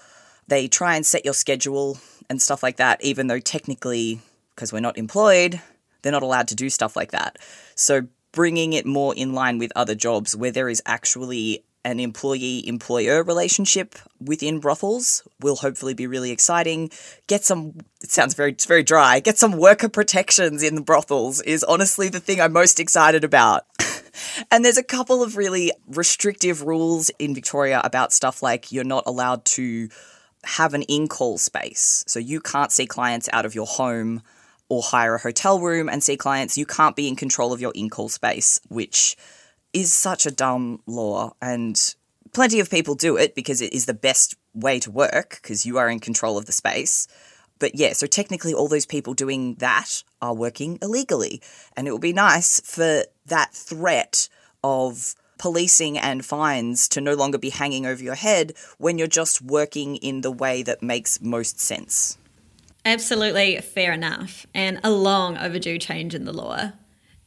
They 0.47 0.67
try 0.67 0.95
and 0.95 1.05
set 1.05 1.25
your 1.25 1.33
schedule 1.33 1.97
and 2.29 2.41
stuff 2.41 2.63
like 2.63 2.77
that, 2.77 3.03
even 3.03 3.27
though 3.27 3.39
technically, 3.39 4.21
because 4.55 4.71
we're 4.73 4.79
not 4.79 4.97
employed, 4.97 5.61
they're 6.01 6.11
not 6.11 6.23
allowed 6.23 6.47
to 6.49 6.55
do 6.55 6.69
stuff 6.69 6.95
like 6.95 7.11
that. 7.11 7.37
So 7.75 8.07
bringing 8.31 8.73
it 8.73 8.85
more 8.85 9.13
in 9.15 9.33
line 9.33 9.57
with 9.57 9.71
other 9.75 9.95
jobs 9.95 10.35
where 10.35 10.51
there 10.51 10.69
is 10.69 10.81
actually 10.85 11.63
an 11.85 11.99
employee 11.99 12.65
employer 12.67 13.23
relationship 13.23 13.95
within 14.19 14.59
brothels 14.59 15.21
will 15.41 15.57
hopefully 15.57 15.93
be 15.93 16.07
really 16.07 16.31
exciting. 16.31 16.89
Get 17.27 17.43
some, 17.43 17.73
it 18.01 18.09
sounds 18.09 18.33
very, 18.33 18.51
it's 18.51 18.65
very 18.65 18.83
dry, 18.83 19.19
get 19.19 19.37
some 19.37 19.57
worker 19.57 19.89
protections 19.89 20.63
in 20.63 20.75
the 20.75 20.81
brothels 20.81 21.41
is 21.41 21.63
honestly 21.63 22.09
the 22.09 22.21
thing 22.21 22.39
I'm 22.39 22.53
most 22.53 22.79
excited 22.79 23.23
about. 23.23 23.63
and 24.51 24.63
there's 24.63 24.77
a 24.77 24.83
couple 24.83 25.21
of 25.21 25.35
really 25.35 25.71
restrictive 25.87 26.63
rules 26.63 27.11
in 27.19 27.35
Victoria 27.35 27.81
about 27.83 28.13
stuff 28.13 28.41
like 28.41 28.71
you're 28.71 28.83
not 28.83 29.03
allowed 29.05 29.43
to 29.45 29.89
have 30.43 30.73
an 30.73 30.83
in 30.83 31.07
call 31.07 31.37
space. 31.37 32.03
So 32.07 32.19
you 32.19 32.39
can't 32.41 32.71
see 32.71 32.85
clients 32.85 33.29
out 33.31 33.45
of 33.45 33.55
your 33.55 33.65
home 33.65 34.21
or 34.69 34.81
hire 34.81 35.15
a 35.15 35.19
hotel 35.19 35.59
room 35.59 35.89
and 35.89 36.03
see 36.03 36.17
clients. 36.17 36.57
You 36.57 36.65
can't 36.65 36.95
be 36.95 37.07
in 37.07 37.15
control 37.15 37.53
of 37.53 37.61
your 37.61 37.71
in 37.75 37.89
call 37.89 38.09
space, 38.09 38.59
which 38.69 39.15
is 39.73 39.93
such 39.93 40.25
a 40.25 40.31
dumb 40.31 40.81
law 40.85 41.33
and 41.41 41.95
plenty 42.33 42.59
of 42.59 42.69
people 42.69 42.95
do 42.95 43.15
it 43.17 43.35
because 43.35 43.61
it 43.61 43.73
is 43.73 43.85
the 43.85 43.93
best 43.93 44.35
way 44.53 44.79
to 44.79 44.91
work 44.91 45.39
because 45.41 45.65
you 45.65 45.77
are 45.77 45.89
in 45.89 45.99
control 45.99 46.37
of 46.37 46.45
the 46.45 46.51
space. 46.51 47.07
But 47.59 47.75
yeah, 47.75 47.93
so 47.93 48.07
technically 48.07 48.53
all 48.53 48.67
those 48.67 48.85
people 48.85 49.13
doing 49.13 49.55
that 49.55 50.03
are 50.21 50.33
working 50.33 50.79
illegally. 50.81 51.41
And 51.77 51.87
it 51.87 51.91
would 51.91 52.01
be 52.01 52.13
nice 52.13 52.59
for 52.59 53.03
that 53.27 53.53
threat 53.53 54.27
of 54.63 55.15
policing 55.43 55.97
and 55.97 56.25
fines 56.25 56.87
to 56.87 57.01
no 57.01 57.13
longer 57.15 57.37
be 57.37 57.49
hanging 57.49 57.85
over 57.85 58.01
your 58.01 58.15
head 58.15 58.53
when 58.77 58.97
you're 58.97 59.07
just 59.07 59.41
working 59.41 59.97
in 59.97 60.21
the 60.21 60.31
way 60.31 60.63
that 60.63 60.81
makes 60.81 61.19
most 61.19 61.59
sense. 61.59 62.17
Absolutely 62.85 63.57
fair 63.59 63.91
enough, 63.91 64.45
and 64.53 64.79
a 64.85 64.89
long 64.89 65.37
overdue 65.37 65.77
change 65.77 66.15
in 66.15 66.23
the 66.23 66.31
law. 66.31 66.71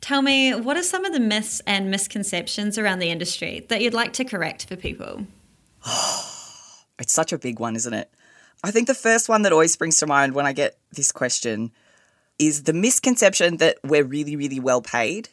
Tell 0.01 0.23
me, 0.23 0.55
what 0.55 0.79
are 0.79 0.83
some 0.83 1.05
of 1.05 1.13
the 1.13 1.21
myths 1.21 1.61
and 1.67 1.91
misconceptions 1.91 2.79
around 2.79 3.01
the 3.01 3.11
industry 3.11 3.67
that 3.69 3.83
you'd 3.83 3.93
like 3.93 4.15
to 4.15 4.25
correct 4.25 4.67
for 4.67 4.77
people? 4.77 5.27
it's 6.99 7.13
such 7.13 7.35
a 7.35 7.39
big 7.39 7.61
one, 7.61 7.77
isn't 7.77 7.93
it? 7.93 8.11
I 8.65 8.71
think 8.71 8.87
the 8.87 8.95
first 8.95 9.29
one 9.29 9.43
that 9.43 9.53
always 9.53 9.75
springs 9.75 9.99
to 9.99 10.07
mind 10.07 10.35
when 10.35 10.47
I 10.47 10.55
get 10.55 10.79
this 10.91 11.13
question 11.13 11.71
is 12.39 12.63
the 12.63 12.73
misconception 12.73 13.59
that 13.59 13.77
we're 13.85 14.05
really, 14.05 14.37
really 14.37 14.59
well 14.59 14.81
paid 14.81 15.29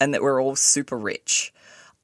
and 0.00 0.12
that 0.12 0.22
we're 0.22 0.42
all 0.42 0.56
super 0.56 0.98
rich. 0.98 1.52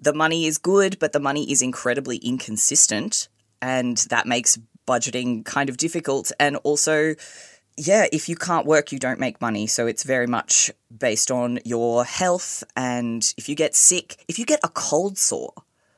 The 0.02 0.12
money 0.12 0.46
is 0.46 0.58
good, 0.58 0.98
but 0.98 1.12
the 1.12 1.20
money 1.20 1.50
is 1.50 1.62
incredibly 1.62 2.16
inconsistent, 2.16 3.28
and 3.60 3.96
that 4.10 4.26
makes 4.26 4.58
budgeting 4.86 5.44
kind 5.44 5.68
of 5.68 5.76
difficult. 5.76 6.32
And 6.40 6.56
also, 6.64 7.14
yeah, 7.76 8.06
if 8.12 8.28
you 8.28 8.34
can't 8.34 8.66
work, 8.66 8.90
you 8.90 8.98
don't 8.98 9.20
make 9.20 9.40
money. 9.40 9.68
So 9.68 9.86
it's 9.86 10.02
very 10.02 10.26
much 10.26 10.72
based 10.96 11.30
on 11.30 11.60
your 11.64 12.04
health. 12.04 12.64
And 12.74 13.32
if 13.36 13.48
you 13.48 13.54
get 13.54 13.76
sick, 13.76 14.24
if 14.26 14.40
you 14.40 14.44
get 14.44 14.58
a 14.64 14.68
cold 14.68 15.18
sore, 15.18 15.54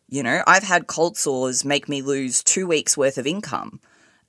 you 0.09 0.23
know, 0.23 0.43
I've 0.47 0.65
had 0.65 0.87
cold 0.87 1.17
sores 1.17 1.65
make 1.65 1.89
me 1.89 2.03
lose 2.03 2.45
two 2.45 2.67
weeks 2.67 2.99
worth 2.99 3.17
of 3.17 3.27
income. 3.27 3.81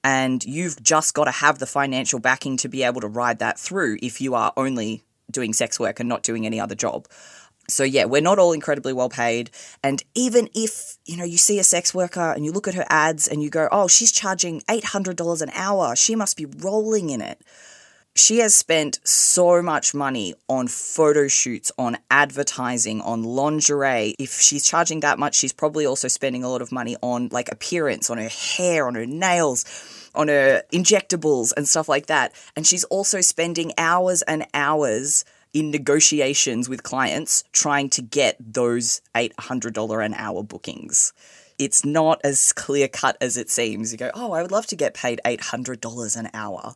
And 0.05 0.41
you've 0.45 0.81
just 0.81 1.13
got 1.13 1.25
to 1.25 1.31
have 1.31 1.59
the 1.59 1.65
financial 1.65 2.19
backing 2.19 2.57
to 2.57 2.69
be 2.69 2.83
able 2.83 3.01
to 3.01 3.07
ride 3.07 3.39
that 3.39 3.59
through 3.59 3.97
if 4.01 4.21
you 4.21 4.35
are 4.35 4.53
only 4.55 5.03
doing 5.29 5.51
sex 5.51 5.79
work 5.79 5.99
and 5.99 6.07
not 6.07 6.23
doing 6.23 6.45
any 6.45 6.59
other 6.59 6.75
job. 6.75 7.07
So 7.67 7.83
yeah, 7.83 8.05
we're 8.05 8.21
not 8.21 8.39
all 8.39 8.51
incredibly 8.51 8.93
well 8.93 9.09
paid. 9.09 9.49
And 9.83 10.03
even 10.13 10.49
if, 10.53 10.97
you 11.05 11.17
know, 11.17 11.23
you 11.23 11.37
see 11.37 11.59
a 11.59 11.63
sex 11.63 11.93
worker 11.93 12.31
and 12.31 12.45
you 12.45 12.51
look 12.51 12.67
at 12.67 12.75
her 12.75 12.85
ads 12.89 13.27
and 13.27 13.41
you 13.41 13.49
go, 13.49 13.67
oh, 13.71 13.87
she's 13.87 14.11
charging 14.11 14.61
$800 14.61 15.41
an 15.41 15.49
hour, 15.53 15.95
she 15.95 16.15
must 16.15 16.37
be 16.37 16.45
rolling 16.45 17.09
in 17.09 17.21
it. 17.21 17.41
She 18.17 18.37
has 18.37 18.55
spent 18.55 18.99
so 19.03 19.61
much 19.61 19.93
money 19.93 20.35
on 20.47 20.69
photo 20.69 21.27
shoots, 21.27 21.69
on 21.77 21.97
advertising, 22.09 23.01
on 23.01 23.23
lingerie. 23.23 24.15
If 24.17 24.39
she's 24.39 24.63
charging 24.63 25.01
that 25.01 25.19
much, 25.19 25.35
she's 25.35 25.51
probably 25.51 25.85
also 25.85 26.07
spending 26.07 26.41
a 26.41 26.49
lot 26.49 26.61
of 26.61 26.71
money 26.71 26.95
on 27.01 27.27
like 27.33 27.51
appearance, 27.51 28.09
on 28.09 28.17
her 28.17 28.29
hair, 28.29 28.87
on 28.87 28.95
her 28.95 29.05
nails, 29.05 29.65
on 30.15 30.29
her 30.29 30.63
injectables 30.71 31.51
and 31.57 31.67
stuff 31.67 31.89
like 31.89 32.05
that. 32.05 32.31
And 32.55 32.65
she's 32.65 32.85
also 32.85 33.19
spending 33.19 33.73
hours 33.77 34.21
and 34.21 34.45
hours 34.53 35.25
in 35.55 35.71
negotiations 35.71 36.67
with 36.67 36.83
clients 36.83 37.45
trying 37.53 37.89
to 37.89 38.01
get 38.01 38.35
those 38.39 39.01
$800 39.15 40.05
an 40.05 40.13
hour 40.13 40.43
bookings. 40.43 41.13
It's 41.57 41.85
not 41.85 42.19
as 42.25 42.51
clear 42.51 42.89
cut 42.89 43.15
as 43.21 43.37
it 43.37 43.49
seems. 43.49 43.93
You 43.93 43.97
go, 43.97 44.11
oh, 44.13 44.33
I 44.33 44.41
would 44.41 44.51
love 44.51 44.67
to 44.67 44.75
get 44.75 44.93
paid 44.93 45.21
$800 45.25 46.17
an 46.17 46.29
hour. 46.33 46.75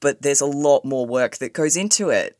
But 0.00 0.22
there's 0.22 0.40
a 0.40 0.46
lot 0.46 0.84
more 0.84 1.06
work 1.06 1.36
that 1.36 1.52
goes 1.52 1.76
into 1.76 2.10
it. 2.10 2.36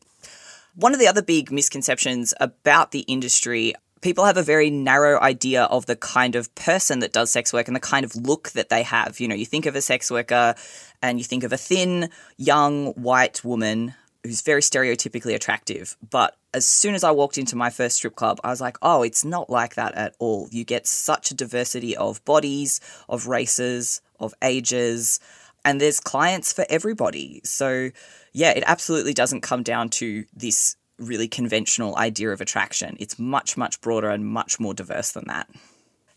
One 0.75 0.93
of 0.93 0.99
the 0.99 1.07
other 1.07 1.21
big 1.21 1.49
misconceptions 1.49 2.33
about 2.41 2.91
the 2.91 3.01
industry 3.01 3.73
people 4.01 4.23
have 4.23 4.37
a 4.37 4.43
very 4.43 4.69
narrow 4.69 5.19
idea 5.21 5.63
of 5.65 5.85
the 5.85 5.95
kind 5.95 6.35
of 6.35 6.53
person 6.55 6.99
that 6.99 7.11
does 7.11 7.31
sex 7.31 7.51
work 7.51 7.67
and 7.67 7.75
the 7.75 7.81
kind 7.81 8.05
of 8.05 8.15
look 8.15 8.51
that 8.51 8.69
they 8.69 8.83
have. 8.83 9.19
You 9.19 9.27
know, 9.27 9.35
you 9.35 9.45
think 9.45 9.65
of 9.65 9.75
a 9.75 9.81
sex 9.81 10.09
worker 10.09 10.55
and 11.01 11.17
you 11.17 11.25
think 11.25 11.43
of 11.43 11.51
a 11.51 11.57
thin, 11.57 12.09
young, 12.37 12.93
white 12.93 13.43
woman 13.43 13.93
who's 14.23 14.41
very 14.41 14.61
stereotypically 14.61 15.33
attractive. 15.33 15.95
But 16.09 16.35
as 16.53 16.67
soon 16.67 16.95
as 16.95 17.03
I 17.03 17.11
walked 17.11 17.37
into 17.37 17.55
my 17.55 17.69
first 17.69 17.97
strip 17.97 18.15
club, 18.15 18.39
I 18.43 18.49
was 18.49 18.61
like, 18.61 18.77
oh, 18.81 19.03
it's 19.03 19.23
not 19.23 19.49
like 19.49 19.75
that 19.75 19.95
at 19.95 20.15
all. 20.19 20.47
You 20.51 20.63
get 20.63 20.87
such 20.87 21.31
a 21.31 21.35
diversity 21.35 21.95
of 21.95 22.23
bodies, 22.25 22.81
of 23.07 23.27
races, 23.27 24.01
of 24.19 24.33
ages, 24.41 25.19
and 25.63 25.79
there's 25.79 25.99
clients 25.99 26.53
for 26.53 26.65
everybody. 26.69 27.41
So, 27.43 27.91
yeah, 28.33 28.51
it 28.51 28.63
absolutely 28.65 29.13
doesn't 29.13 29.41
come 29.41 29.63
down 29.63 29.89
to 29.89 30.25
this 30.33 30.75
really 30.97 31.27
conventional 31.27 31.97
idea 31.97 32.31
of 32.31 32.41
attraction. 32.41 32.97
It's 32.99 33.17
much, 33.19 33.57
much 33.57 33.79
broader 33.81 34.09
and 34.09 34.25
much 34.25 34.59
more 34.59 34.73
diverse 34.73 35.11
than 35.11 35.25
that. 35.27 35.49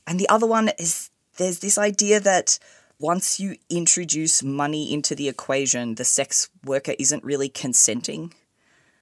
And 0.07 0.19
the 0.19 0.29
other 0.29 0.47
one 0.47 0.71
is 0.79 1.11
there's 1.37 1.61
this 1.61 1.79
idea 1.79 2.21
that 2.21 2.59
once 3.03 3.41
you 3.41 3.57
introduce 3.69 4.45
money 4.45 4.93
into 4.93 5.17
the 5.17 5.29
equation, 5.29 5.97
the 5.97 6.05
sex 6.05 6.49
worker 6.65 6.95
isn't 7.01 7.25
really 7.25 7.49
consenting. 7.49 8.33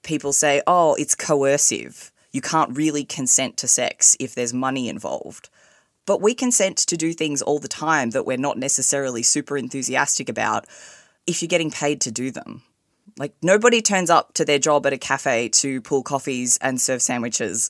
People 0.02 0.32
say, 0.32 0.62
oh, 0.66 0.94
it's 0.94 1.14
coercive. 1.14 2.10
You 2.32 2.40
can't 2.40 2.74
really 2.74 3.04
consent 3.04 3.58
to 3.58 3.68
sex 3.68 4.16
if 4.18 4.34
there's 4.34 4.54
money 4.54 4.88
involved. 4.88 5.50
But 6.06 6.22
we 6.22 6.34
consent 6.34 6.78
to 6.78 6.96
do 6.96 7.12
things 7.12 7.42
all 7.42 7.58
the 7.58 7.68
time 7.68 8.10
that 8.10 8.24
we're 8.24 8.38
not 8.38 8.56
necessarily 8.56 9.22
super 9.22 9.58
enthusiastic 9.58 10.30
about 10.30 10.64
if 11.26 11.42
you're 11.42 11.48
getting 11.48 11.70
paid 11.70 12.00
to 12.00 12.10
do 12.10 12.30
them. 12.30 12.62
Like, 13.18 13.34
nobody 13.42 13.82
turns 13.82 14.08
up 14.08 14.32
to 14.34 14.46
their 14.46 14.58
job 14.58 14.86
at 14.86 14.94
a 14.94 14.98
cafe 14.98 15.50
to 15.50 15.82
pull 15.82 16.02
coffees 16.02 16.56
and 16.62 16.80
serve 16.80 17.02
sandwiches 17.02 17.68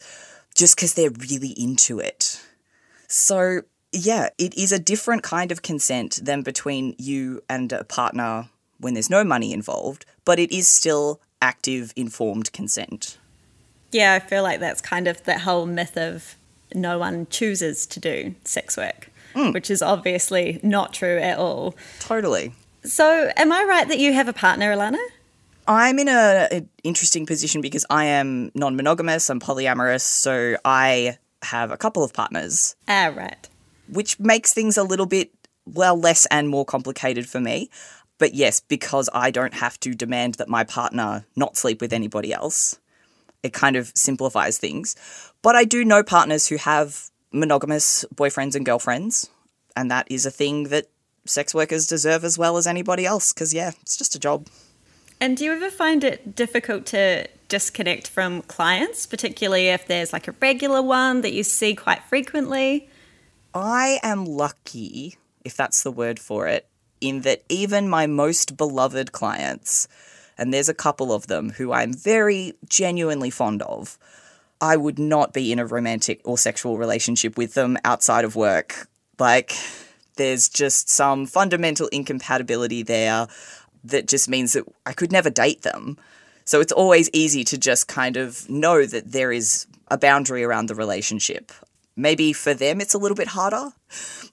just 0.55 0.77
because 0.77 0.95
they're 0.95 1.11
really 1.11 1.55
into 1.57 1.99
it. 1.99 2.41
So, 3.09 3.63
yeah, 3.93 4.29
it 4.39 4.55
is 4.55 4.73
a 4.73 4.79
different 4.79 5.23
kind 5.23 5.51
of 5.51 5.63
consent 5.63 6.21
than 6.23 6.43
between 6.43 6.95
you 6.99 7.43
and 7.49 7.73
a 7.73 7.85
partner 7.85 8.49
when 8.79 8.95
there's 8.95 9.11
no 9.11 9.25
money 9.25 9.53
involved, 9.53 10.07
but 10.25 10.39
it 10.39 10.53
is 10.53 10.69
still 10.69 11.21
active, 11.43 11.93
informed 11.97 12.53
consent. 12.53 13.19
Yeah, 13.93 14.15
I 14.15 14.21
feel 14.21 14.43
like 14.43 14.61
that's 14.61 14.81
kind 14.81 15.09
of 15.09 15.23
that 15.25 15.41
whole 15.41 15.67
myth 15.67 15.97
of 15.97 16.37
no 16.75 16.99
one 16.99 17.27
chooses 17.31 17.87
to 17.87 18.01
do 18.01 18.35
sex 18.45 18.77
work, 18.77 19.11
mm. 19.35 19.53
which 19.53 19.71
is 19.71 19.83
obviously 19.83 20.61
not 20.63 20.93
true 20.93 21.19
at 21.19 21.39
all. 21.39 21.75
Totally. 21.99 22.53
So, 22.85 23.31
am 23.37 23.53
I 23.53 23.65
right 23.65 23.89
that 23.89 23.99
you 23.99 24.13
have 24.13 24.29
a 24.29 24.33
partner, 24.33 24.75
Alana? 24.75 25.05
I'm 25.67 25.99
in 25.99 26.09
an 26.09 26.69
interesting 26.83 27.27
position 27.27 27.61
because 27.61 27.85
I 27.91 28.07
am 28.07 28.51
non 28.55 28.77
monogamous, 28.77 29.29
I'm 29.29 29.41
polyamorous, 29.41 30.01
so 30.01 30.57
I 30.65 31.19
have 31.43 31.71
a 31.71 31.77
couple 31.77 32.05
of 32.05 32.13
partners. 32.13 32.77
Ah, 32.89 33.13
right 33.15 33.49
which 33.93 34.19
makes 34.19 34.53
things 34.53 34.77
a 34.77 34.85
little 34.85 35.07
bit, 35.07 35.31
well, 35.67 35.97
less 35.97 36.27
and 36.27 36.49
more 36.49 36.65
complicated 36.65 37.29
for 37.29 37.41
me. 37.41 37.71
But 38.19 38.35
yes, 38.35 38.61
because 38.61 39.09
I 39.15 39.31
don't 39.31 39.55
have 39.55 39.81
to 39.81 39.95
demand 39.95 40.35
that 40.35 40.49
my 40.49 40.65
partner 40.65 41.25
not 41.37 41.57
sleep 41.57 41.81
with 41.81 41.93
anybody 41.93 42.33
else, 42.33 42.79
it 43.43 43.53
kind 43.53 43.77
of 43.77 43.93
simplifies 43.95 44.59
things. 44.59 44.95
But 45.43 45.57
I 45.57 45.65
do 45.65 45.85
know 45.85 46.03
partners 46.03 46.47
who 46.49 46.57
have 46.57 47.11
monogamous 47.33 48.05
boyfriends 48.15 48.55
and 48.55 48.67
girlfriends, 48.67 49.31
and 49.77 49.91
that 49.91 50.07
is 50.11 50.27
a 50.27 50.31
thing 50.31 50.65
that 50.65 50.87
sex 51.25 51.55
workers 51.55 51.87
deserve 51.87 52.25
as 52.25 52.37
well 52.37 52.57
as 52.57 52.67
anybody 52.67 53.07
else, 53.07 53.33
because 53.33 53.55
yeah, 53.55 53.71
it's 53.81 53.97
just 53.97 54.15
a 54.15 54.19
job. 54.19 54.49
And 55.21 55.37
do 55.37 55.45
you 55.45 55.53
ever 55.53 55.71
find 55.71 56.03
it 56.03 56.35
difficult 56.35 56.87
to 56.87 57.27
disconnect 57.49 58.09
from 58.09 58.43
clients, 58.43 59.07
particularly 59.07 59.69
if 59.69 59.87
there's 59.87 60.13
like 60.13 60.29
a 60.29 60.35
regular 60.41 60.83
one 60.83 61.21
that 61.21 61.33
you 61.33 61.43
see 61.43 61.75
quite 61.75 62.03
frequently? 62.05 62.89
I 63.55 63.99
am 64.03 64.25
lucky, 64.25 65.17
if 65.45 65.57
that's 65.57 65.83
the 65.83 65.91
word 65.91 66.21
for 66.21 66.47
it, 66.47 66.67
in 67.01 67.23
that 67.23 67.43
even 67.49 67.89
my 67.89 68.07
most 68.07 68.57
beloved 68.57 69.11
clients, 69.11 69.89
and 70.39 70.55
there's 70.55 70.69
a 70.69 70.75
couple 70.75 71.13
of 71.13 71.27
them 71.27 71.51
who 71.51 71.73
I'm 71.73 71.93
very 71.93 72.55
genuinely 72.69 73.31
fond 73.31 73.63
of, 73.63 73.99
I 74.61 74.77
would 74.77 74.99
not 74.99 75.33
be 75.33 75.51
in 75.51 75.59
a 75.59 75.67
romantic 75.67 76.21
or 76.25 76.39
sexual 76.39 76.79
relationship 76.79 77.37
with 77.37 77.55
them 77.55 77.77
outside 77.85 78.25
of 78.25 78.37
work. 78.37 78.89
Like, 79.19 79.55
there's 80.17 80.49
just 80.49 80.89
some 80.89 81.27
fundamental 81.27 81.89
incompatibility 81.89 82.83
there 82.83 83.27
that 83.85 84.07
just 84.07 84.29
means 84.29 84.53
that 84.53 84.65
I 84.87 84.93
could 84.93 85.11
never 85.11 85.31
date 85.31 85.63
them. 85.63 85.99
So 86.45 86.61
it's 86.61 86.73
always 86.73 87.11
easy 87.13 87.43
to 87.45 87.59
just 87.59 87.89
kind 87.89 88.17
of 88.17 88.49
know 88.49 88.85
that 88.87 89.13
there 89.13 89.33
is 89.33 89.67
a 89.89 89.99
boundary 89.99 90.45
around 90.45 90.69
the 90.69 90.75
relationship. 90.75 91.53
Maybe 92.01 92.33
for 92.33 92.55
them 92.55 92.81
it's 92.81 92.95
a 92.95 92.99
little 92.99 93.17
bit 93.17 93.29
harder. 93.29 93.71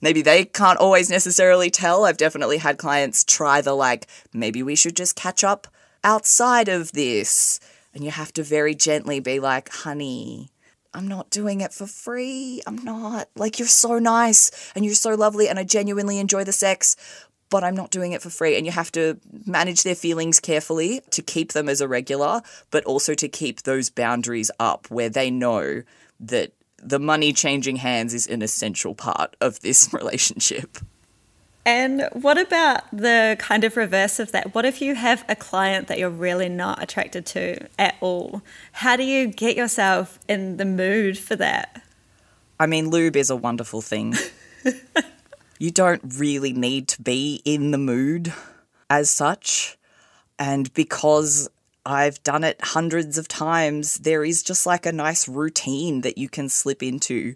Maybe 0.00 0.22
they 0.22 0.44
can't 0.44 0.78
always 0.78 1.10
necessarily 1.10 1.70
tell. 1.70 2.04
I've 2.04 2.16
definitely 2.16 2.58
had 2.58 2.78
clients 2.78 3.24
try 3.24 3.60
the 3.60 3.74
like, 3.74 4.06
maybe 4.32 4.62
we 4.62 4.74
should 4.74 4.96
just 4.96 5.16
catch 5.16 5.44
up 5.44 5.66
outside 6.02 6.68
of 6.68 6.92
this. 6.92 7.60
And 7.92 8.04
you 8.04 8.10
have 8.10 8.32
to 8.34 8.42
very 8.42 8.74
gently 8.74 9.20
be 9.20 9.40
like, 9.40 9.68
honey, 9.70 10.50
I'm 10.94 11.08
not 11.08 11.30
doing 11.30 11.60
it 11.60 11.72
for 11.72 11.86
free. 11.86 12.62
I'm 12.66 12.82
not. 12.84 13.28
Like, 13.34 13.58
you're 13.58 13.68
so 13.68 13.98
nice 13.98 14.72
and 14.74 14.84
you're 14.84 14.94
so 14.94 15.14
lovely, 15.14 15.48
and 15.48 15.58
I 15.58 15.64
genuinely 15.64 16.18
enjoy 16.18 16.44
the 16.44 16.52
sex, 16.52 16.96
but 17.50 17.64
I'm 17.64 17.74
not 17.74 17.90
doing 17.90 18.12
it 18.12 18.22
for 18.22 18.30
free. 18.30 18.56
And 18.56 18.64
you 18.64 18.72
have 18.72 18.92
to 18.92 19.18
manage 19.46 19.82
their 19.82 19.94
feelings 19.94 20.40
carefully 20.40 21.02
to 21.10 21.22
keep 21.22 21.52
them 21.52 21.68
as 21.68 21.80
a 21.80 21.88
regular, 21.88 22.42
but 22.70 22.84
also 22.84 23.14
to 23.14 23.28
keep 23.28 23.62
those 23.62 23.90
boundaries 23.90 24.50
up 24.58 24.90
where 24.90 25.10
they 25.10 25.30
know 25.30 25.82
that 26.20 26.52
the 26.82 26.98
money 26.98 27.32
changing 27.32 27.76
hands 27.76 28.14
is 28.14 28.26
an 28.26 28.42
essential 28.42 28.94
part 28.94 29.36
of 29.40 29.60
this 29.60 29.92
relationship. 29.92 30.78
And 31.66 32.08
what 32.12 32.38
about 32.38 32.84
the 32.92 33.36
kind 33.38 33.62
of 33.62 33.76
reverse 33.76 34.18
of 34.18 34.32
that? 34.32 34.54
What 34.54 34.64
if 34.64 34.80
you 34.80 34.94
have 34.94 35.22
a 35.28 35.36
client 35.36 35.88
that 35.88 35.98
you're 35.98 36.08
really 36.08 36.48
not 36.48 36.82
attracted 36.82 37.26
to 37.26 37.68
at 37.78 37.96
all? 38.00 38.40
How 38.72 38.96
do 38.96 39.02
you 39.02 39.26
get 39.26 39.54
yourself 39.54 40.18
in 40.28 40.56
the 40.56 40.64
mood 40.64 41.18
for 41.18 41.36
that? 41.36 41.82
I 42.58 42.66
mean, 42.66 42.88
lube 42.88 43.16
is 43.16 43.28
a 43.28 43.36
wonderful 43.36 43.82
thing. 43.82 44.14
you 45.58 45.70
don't 45.70 46.00
really 46.16 46.54
need 46.54 46.88
to 46.88 47.02
be 47.02 47.42
in 47.44 47.70
the 47.70 47.78
mood 47.78 48.32
as 48.88 49.10
such. 49.10 49.76
And 50.38 50.72
because 50.72 51.50
I've 51.88 52.22
done 52.22 52.44
it 52.44 52.60
hundreds 52.62 53.16
of 53.16 53.28
times, 53.28 53.96
there 54.00 54.22
is 54.22 54.42
just 54.42 54.66
like 54.66 54.84
a 54.84 54.92
nice 54.92 55.26
routine 55.26 56.02
that 56.02 56.18
you 56.18 56.28
can 56.28 56.50
slip 56.50 56.82
into. 56.82 57.34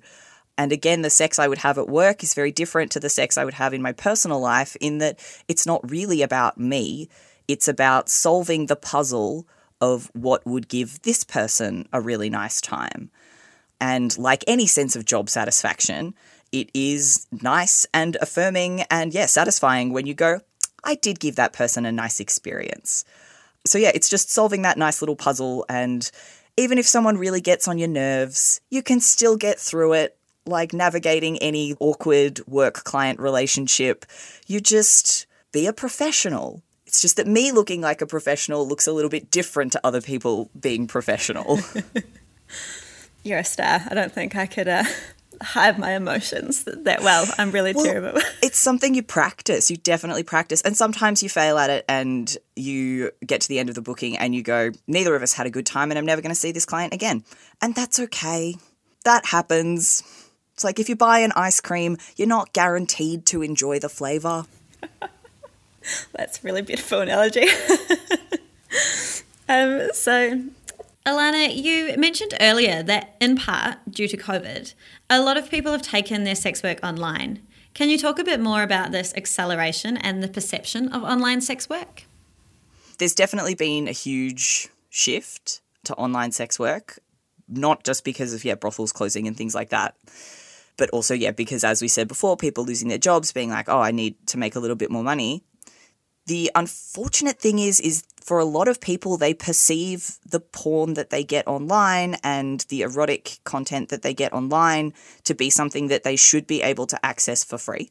And 0.59 0.73
again, 0.73 1.01
the 1.01 1.09
sex 1.09 1.39
I 1.39 1.49
would 1.49 1.59
have 1.59 1.79
at 1.79 1.89
work 1.89 2.23
is 2.23 2.35
very 2.35 2.53
different 2.53 2.93
to 2.93 3.01
the 3.01 3.09
sex 3.09 3.39
I 3.39 3.47
would 3.47 3.55
have 3.55 3.73
in 3.73 3.81
my 3.81 3.93
personal 3.93 4.41
life, 4.41 4.77
in 4.79 4.99
that 4.99 5.19
it's 5.49 5.65
not 5.65 5.91
really 5.91 6.21
about 6.21 6.59
me. 6.59 7.09
It's 7.49 7.67
about 7.67 8.11
solving 8.11 8.67
the 8.67 8.77
puzzle 8.77 9.49
of 9.81 10.11
what 10.13 10.47
would 10.47 10.69
give 10.69 11.01
this 11.01 11.25
person 11.25 11.89
a 11.91 12.03
really 12.03 12.29
nice 12.29 12.61
time. 12.61 13.11
And 13.81 14.17
like 14.19 14.45
any 14.47 14.67
sense 14.67 14.95
of 14.95 15.07
job 15.07 15.31
satisfaction, 15.31 16.15
it 16.53 16.71
is 16.75 17.27
nice 17.33 17.87
and 17.95 18.19
affirming 18.21 18.83
and, 18.91 19.15
yeah, 19.15 19.27
satisfying 19.27 19.95
when 19.95 20.07
you 20.07 20.13
go, 20.13 20.41
I 20.85 20.97
did 20.97 21.21
give 21.21 21.37
that 21.37 21.55
person 21.55 21.87
a 21.87 21.91
nice 21.91 22.21
experience. 22.21 23.07
So, 23.65 23.79
yeah, 23.79 23.93
it's 23.95 24.09
just 24.09 24.31
solving 24.31 24.63
that 24.63 24.79
nice 24.79 25.03
little 25.03 25.17
puzzle. 25.17 25.65
And 25.69 26.11
even 26.57 26.79
if 26.79 26.87
someone 26.87 27.17
really 27.17 27.41
gets 27.41 27.69
on 27.69 27.79
your 27.79 27.89
nerves, 27.89 28.61
you 28.71 28.83
can 28.83 29.01
still 29.01 29.37
get 29.37 29.59
through 29.59 29.95
it 29.95 30.17
like 30.45 30.73
navigating 30.73 31.39
any 31.39 31.75
awkward 31.79 32.41
work 32.47 32.85
client 32.85 33.21
relationship. 33.21 34.05
You 34.47 34.61
just 34.61 35.27
be 35.53 35.67
a 35.67 35.73
professional. 35.73 36.63
It's 36.87 37.01
just 37.01 37.17
that 37.17 37.27
me 37.27 37.53
looking 37.53 37.81
like 37.81 38.03
a 38.03 38.07
professional 38.07 38.67
looks 38.67 38.87
a 38.87 38.93
little 38.93 39.11
bit 39.11 39.31
different 39.31 39.73
to 39.73 39.81
other 39.85 40.01
people 40.01 40.51
being 40.59 40.87
professional. 40.87 41.61
You're 43.25 43.39
a 43.39 43.45
star. 43.45 43.83
I 43.89 43.95
don't 43.95 44.13
think 44.13 44.35
I 44.35 44.47
could 44.47 44.69
uh, 44.69 44.85
hide 45.41 45.79
my 45.79 45.95
emotions 45.95 46.65
that 46.65 47.03
well. 47.03 47.27
I'm 47.39 47.51
really 47.51 47.73
well, 47.73 47.85
terrible. 47.85 48.21
it's 48.43 48.59
something 48.59 48.95
you 48.95 49.03
practice. 49.03 49.71
You 49.71 49.77
definitely 49.77 50.23
practice. 50.23 50.61
And 50.63 50.77
sometimes 50.77 51.23
you 51.23 51.29
fail 51.29 51.59
at 51.59 51.71
it 51.71 51.85
and 51.89 52.37
you 52.57 53.13
get 53.25 53.41
to 53.43 53.49
the 53.49 53.59
end 53.59 53.69
of 53.69 53.75
the 53.75 53.83
booking 53.83 54.17
and 54.19 54.35
you 54.35 54.43
go, 54.43 54.71
neither 54.87 55.15
of 55.15 55.23
us 55.23 55.33
had 55.33 55.47
a 55.47 55.51
good 55.51 55.67
time 55.67 55.91
and 55.91 55.99
I'm 55.99 56.07
never 56.07 56.23
going 56.23 56.35
to 56.35 56.41
see 56.41 56.53
this 56.53 56.65
client 56.65 56.93
again. 56.93 57.25
And 57.61 57.75
that's 57.75 57.99
okay. 58.01 58.57
That 59.05 59.27
happens. 59.27 60.03
It's 60.55 60.65
like 60.65 60.79
if 60.79 60.89
you 60.89 60.97
buy 60.97 61.21
an 61.21 61.33
ice 61.35 61.61
cream, 61.61 61.97
you're 62.17 62.29
not 62.29 62.53
guaranteed 62.53 63.27
to 63.27 63.43
enjoy 63.43 63.79
the 63.79 63.89
flavour. 63.89 64.47
That's 66.13 66.45
really 66.45 66.63
beautiful 66.63 67.01
analogy. 67.01 67.43
um, 69.49 69.89
so, 69.93 70.43
Alana, 71.05 71.53
you 71.55 71.97
mentioned 71.97 72.35
earlier 72.41 72.83
that 72.85 73.17
in 73.21 73.37
part 73.37 73.79
due 73.91 74.07
to 74.07 74.17
COVID, 74.17 74.75
a 75.11 75.21
lot 75.21 75.37
of 75.37 75.51
people 75.51 75.73
have 75.73 75.83
taken 75.83 76.23
their 76.23 76.37
sex 76.37 76.63
work 76.63 76.79
online. 76.83 77.43
Can 77.75 77.89
you 77.89 77.99
talk 77.99 78.19
a 78.19 78.25
bit 78.25 78.39
more 78.39 78.63
about 78.63 78.93
this 78.93 79.13
acceleration 79.17 79.97
and 79.97 80.23
the 80.23 80.29
perception 80.29 80.89
of 80.89 81.03
online 81.03 81.41
sex 81.41 81.69
work? 81.69 82.05
There's 82.99 83.15
definitely 83.15 83.55
been 83.55 83.89
a 83.89 83.93
huge 83.93 84.69
shift 84.91 85.61
to 85.85 85.95
online 85.95 86.31
sex 86.31 86.59
work, 86.59 87.01
not 87.49 87.83
just 87.83 88.05
because 88.05 88.33
of 88.33 88.45
yeah 88.45 88.55
brothels 88.55 88.93
closing 88.93 89.27
and 89.27 89.37
things 89.37 89.55
like 89.55 89.71
that, 89.71 89.97
but 90.77 90.89
also, 90.91 91.15
yeah, 91.15 91.33
because 91.33 91.65
as 91.65 91.83
we 91.83 91.89
said 91.89 92.09
before, 92.09 92.37
people 92.37 92.65
losing 92.65 92.89
their 92.89 92.99
jobs, 92.99 93.33
being 93.33 93.51
like, 93.51 93.69
oh, 93.69 93.81
I 93.81 93.91
need 93.91 94.15
to 94.29 94.39
make 94.39 94.55
a 94.55 94.61
little 94.61 94.77
bit 94.77 94.91
more 94.91 95.03
money. 95.03 95.43
The 96.27 96.51
unfortunate 96.55 97.41
thing 97.41 97.59
is, 97.59 97.81
is 97.81 98.05
for 98.21 98.39
a 98.39 98.45
lot 98.45 98.69
of 98.69 98.81
people, 98.81 99.17
they 99.17 99.35
perceive 99.35 100.19
the 100.25 100.41
porn 100.41 100.95
that 100.95 101.11
they 101.11 101.25
get 101.25 101.47
online 101.49 102.17
and 102.23 102.61
the 102.69 102.83
erotic 102.83 103.39
content 103.45 103.89
that 103.89 104.03
they 104.03 104.15
get 104.15 104.33
online 104.33 104.95
to 105.25 105.35
be 105.35 105.51
something 105.51 105.89
that 105.89 106.05
they 106.05 106.17
should 106.17 106.47
be 106.47 106.63
able 106.63 106.87
to 106.87 107.07
access 107.07 107.43
for 107.43 107.59
free. 107.59 107.91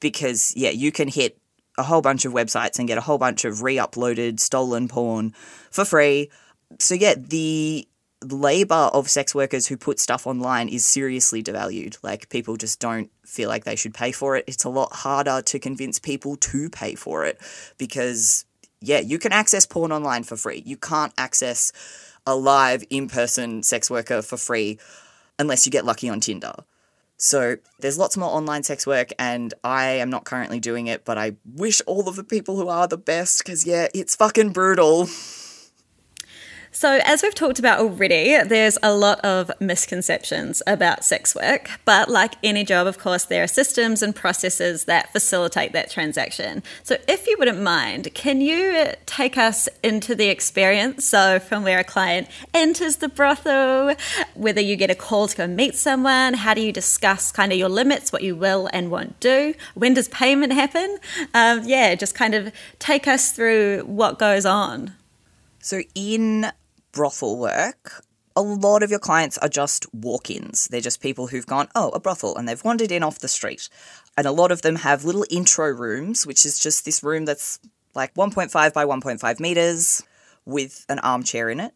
Because, 0.00 0.54
yeah, 0.56 0.70
you 0.70 0.92
can 0.92 1.08
hit 1.08 1.38
a 1.76 1.82
whole 1.82 2.02
bunch 2.02 2.24
of 2.24 2.32
websites 2.32 2.78
and 2.78 2.88
get 2.88 2.98
a 2.98 3.02
whole 3.02 3.18
bunch 3.18 3.44
of 3.44 3.62
re 3.62 3.76
uploaded, 3.76 4.40
stolen 4.40 4.88
porn 4.88 5.34
for 5.70 5.84
free. 5.84 6.30
So, 6.78 6.94
yeah, 6.94 7.14
the 7.16 7.87
labor 8.24 8.74
of 8.74 9.08
sex 9.08 9.34
workers 9.34 9.66
who 9.66 9.76
put 9.76 10.00
stuff 10.00 10.26
online 10.26 10.68
is 10.68 10.84
seriously 10.84 11.42
devalued. 11.42 11.98
Like 12.02 12.28
people 12.28 12.56
just 12.56 12.80
don't 12.80 13.10
feel 13.24 13.48
like 13.48 13.64
they 13.64 13.76
should 13.76 13.94
pay 13.94 14.12
for 14.12 14.36
it. 14.36 14.44
It's 14.46 14.64
a 14.64 14.68
lot 14.68 14.92
harder 14.92 15.42
to 15.42 15.58
convince 15.58 15.98
people 15.98 16.36
to 16.36 16.68
pay 16.70 16.94
for 16.94 17.24
it 17.24 17.38
because 17.78 18.44
yeah, 18.80 19.00
you 19.00 19.18
can 19.18 19.32
access 19.32 19.66
porn 19.66 19.92
online 19.92 20.22
for 20.22 20.36
free. 20.36 20.62
You 20.64 20.76
can't 20.76 21.12
access 21.18 21.72
a 22.26 22.34
live 22.34 22.84
in-person 22.90 23.62
sex 23.62 23.90
worker 23.90 24.22
for 24.22 24.36
free 24.36 24.78
unless 25.38 25.66
you 25.66 25.72
get 25.72 25.84
lucky 25.84 26.08
on 26.08 26.20
Tinder. 26.20 26.52
So 27.16 27.56
there's 27.80 27.98
lots 27.98 28.16
more 28.16 28.30
online 28.30 28.62
sex 28.62 28.86
work, 28.86 29.10
and 29.18 29.52
I 29.64 29.86
am 29.86 30.08
not 30.08 30.24
currently 30.24 30.60
doing 30.60 30.86
it, 30.86 31.04
but 31.04 31.18
I 31.18 31.32
wish 31.44 31.80
all 31.84 32.08
of 32.08 32.14
the 32.14 32.22
people 32.22 32.56
who 32.56 32.68
are 32.68 32.86
the 32.86 32.96
best 32.96 33.38
because, 33.38 33.66
yeah, 33.66 33.88
it's 33.92 34.14
fucking 34.14 34.50
brutal. 34.50 35.08
So, 36.70 37.00
as 37.04 37.22
we've 37.22 37.34
talked 37.34 37.58
about 37.58 37.80
already, 37.80 38.42
there's 38.44 38.76
a 38.82 38.94
lot 38.94 39.20
of 39.20 39.50
misconceptions 39.60 40.62
about 40.66 41.04
sex 41.04 41.34
work. 41.34 41.70
But, 41.84 42.08
like 42.10 42.34
any 42.42 42.64
job, 42.64 42.86
of 42.86 42.98
course, 42.98 43.24
there 43.24 43.42
are 43.42 43.48
systems 43.48 44.02
and 44.02 44.14
processes 44.14 44.84
that 44.84 45.10
facilitate 45.12 45.72
that 45.72 45.90
transaction. 45.90 46.62
So, 46.82 46.96
if 47.08 47.26
you 47.26 47.36
wouldn't 47.38 47.60
mind, 47.60 48.12
can 48.14 48.40
you 48.40 48.92
take 49.06 49.38
us 49.38 49.68
into 49.82 50.14
the 50.14 50.28
experience? 50.28 51.06
So, 51.06 51.38
from 51.38 51.62
where 51.62 51.78
a 51.78 51.84
client 51.84 52.28
enters 52.52 52.96
the 52.96 53.08
brothel, 53.08 53.94
whether 54.34 54.60
you 54.60 54.76
get 54.76 54.90
a 54.90 54.94
call 54.94 55.26
to 55.28 55.36
go 55.36 55.46
meet 55.46 55.74
someone, 55.74 56.34
how 56.34 56.52
do 56.52 56.60
you 56.60 56.72
discuss 56.72 57.32
kind 57.32 57.50
of 57.50 57.58
your 57.58 57.70
limits, 57.70 58.12
what 58.12 58.22
you 58.22 58.36
will 58.36 58.68
and 58.72 58.90
won't 58.90 59.18
do? 59.20 59.54
When 59.74 59.94
does 59.94 60.08
payment 60.08 60.52
happen? 60.52 60.98
Um, 61.32 61.62
yeah, 61.64 61.94
just 61.94 62.14
kind 62.14 62.34
of 62.34 62.52
take 62.78 63.08
us 63.08 63.32
through 63.32 63.84
what 63.86 64.18
goes 64.18 64.44
on. 64.44 64.94
So, 65.60 65.82
in 65.94 66.46
brothel 66.92 67.38
work, 67.38 68.04
a 68.36 68.42
lot 68.42 68.84
of 68.84 68.90
your 68.90 69.00
clients 69.00 69.36
are 69.38 69.48
just 69.48 69.92
walk 69.92 70.30
ins. 70.30 70.68
They're 70.68 70.80
just 70.80 71.00
people 71.00 71.26
who've 71.26 71.46
gone, 71.46 71.68
oh, 71.74 71.88
a 71.90 71.98
brothel, 71.98 72.36
and 72.36 72.48
they've 72.48 72.62
wandered 72.64 72.92
in 72.92 73.02
off 73.02 73.18
the 73.18 73.28
street. 73.28 73.68
And 74.16 74.26
a 74.26 74.32
lot 74.32 74.52
of 74.52 74.62
them 74.62 74.76
have 74.76 75.04
little 75.04 75.24
intro 75.28 75.68
rooms, 75.68 76.26
which 76.26 76.46
is 76.46 76.60
just 76.60 76.84
this 76.84 77.02
room 77.02 77.24
that's 77.24 77.58
like 77.94 78.14
1.5 78.14 78.72
by 78.72 78.84
1.5 78.84 79.40
meters 79.40 80.04
with 80.44 80.86
an 80.88 81.00
armchair 81.00 81.50
in 81.50 81.58
it. 81.58 81.74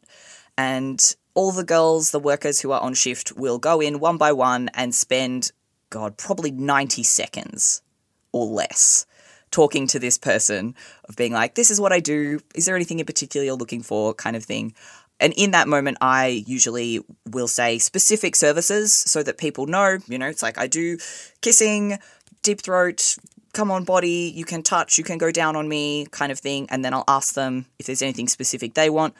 And 0.57 1.16
all 1.35 1.51
the 1.51 1.64
girls, 1.64 2.12
the 2.12 2.21
workers 2.21 2.61
who 2.61 2.71
are 2.71 2.81
on 2.81 2.95
shift, 2.95 3.33
will 3.37 3.59
go 3.59 3.81
in 3.81 3.99
one 3.99 4.16
by 4.16 4.33
one 4.33 4.71
and 4.75 4.95
spend, 4.95 5.51
God, 5.90 6.16
probably 6.16 6.53
90 6.53 7.03
seconds 7.03 7.83
or 8.31 8.47
less 8.47 9.05
talking 9.53 9.87
to 9.87 9.99
this 10.01 10.19
person 10.19 10.75
of 11.09 11.15
being 11.15 11.33
like, 11.33 11.55
this 11.55 11.71
is 11.71 11.81
what 11.81 11.93
I 11.93 12.01
do. 12.01 12.41
Is 12.55 12.67
there 12.67 12.75
anything 12.75 12.99
in 12.99 13.07
particular 13.07 13.45
you're 13.45 13.55
looking 13.55 13.83
for? 13.83 14.12
kind 14.15 14.35
of 14.35 14.45
thing. 14.45 14.75
And 15.21 15.33
in 15.37 15.53
that 15.53 15.69
moment, 15.69 15.99
I 16.01 16.45
usually 16.47 17.01
will 17.31 17.47
say 17.47 17.79
specific 17.79 18.35
services 18.35 18.93
so 18.93 19.23
that 19.23 19.38
people 19.38 19.67
know, 19.67 19.99
you 20.09 20.19
know, 20.19 20.27
it's 20.27 20.43
like 20.43 20.59
I 20.59 20.67
do 20.67 20.99
kissing, 21.41 21.99
deep 22.43 22.61
throat, 22.61 23.17
come 23.53 23.71
on 23.71 23.85
body, 23.85 24.33
you 24.35 24.45
can 24.45 24.62
touch, 24.62 24.99
you 24.99 25.05
can 25.05 25.19
go 25.19 25.31
down 25.31 25.55
on 25.55 25.69
me 25.69 26.07
kind 26.07 26.33
of 26.33 26.41
thing. 26.41 26.67
And 26.71 26.85
then 26.85 26.93
I'll 26.93 27.05
ask 27.07 27.35
them 27.35 27.67
if 27.79 27.87
there's 27.87 28.03
anything 28.03 28.27
specific 28.29 28.75
they 28.75 28.91
want. 28.91 29.15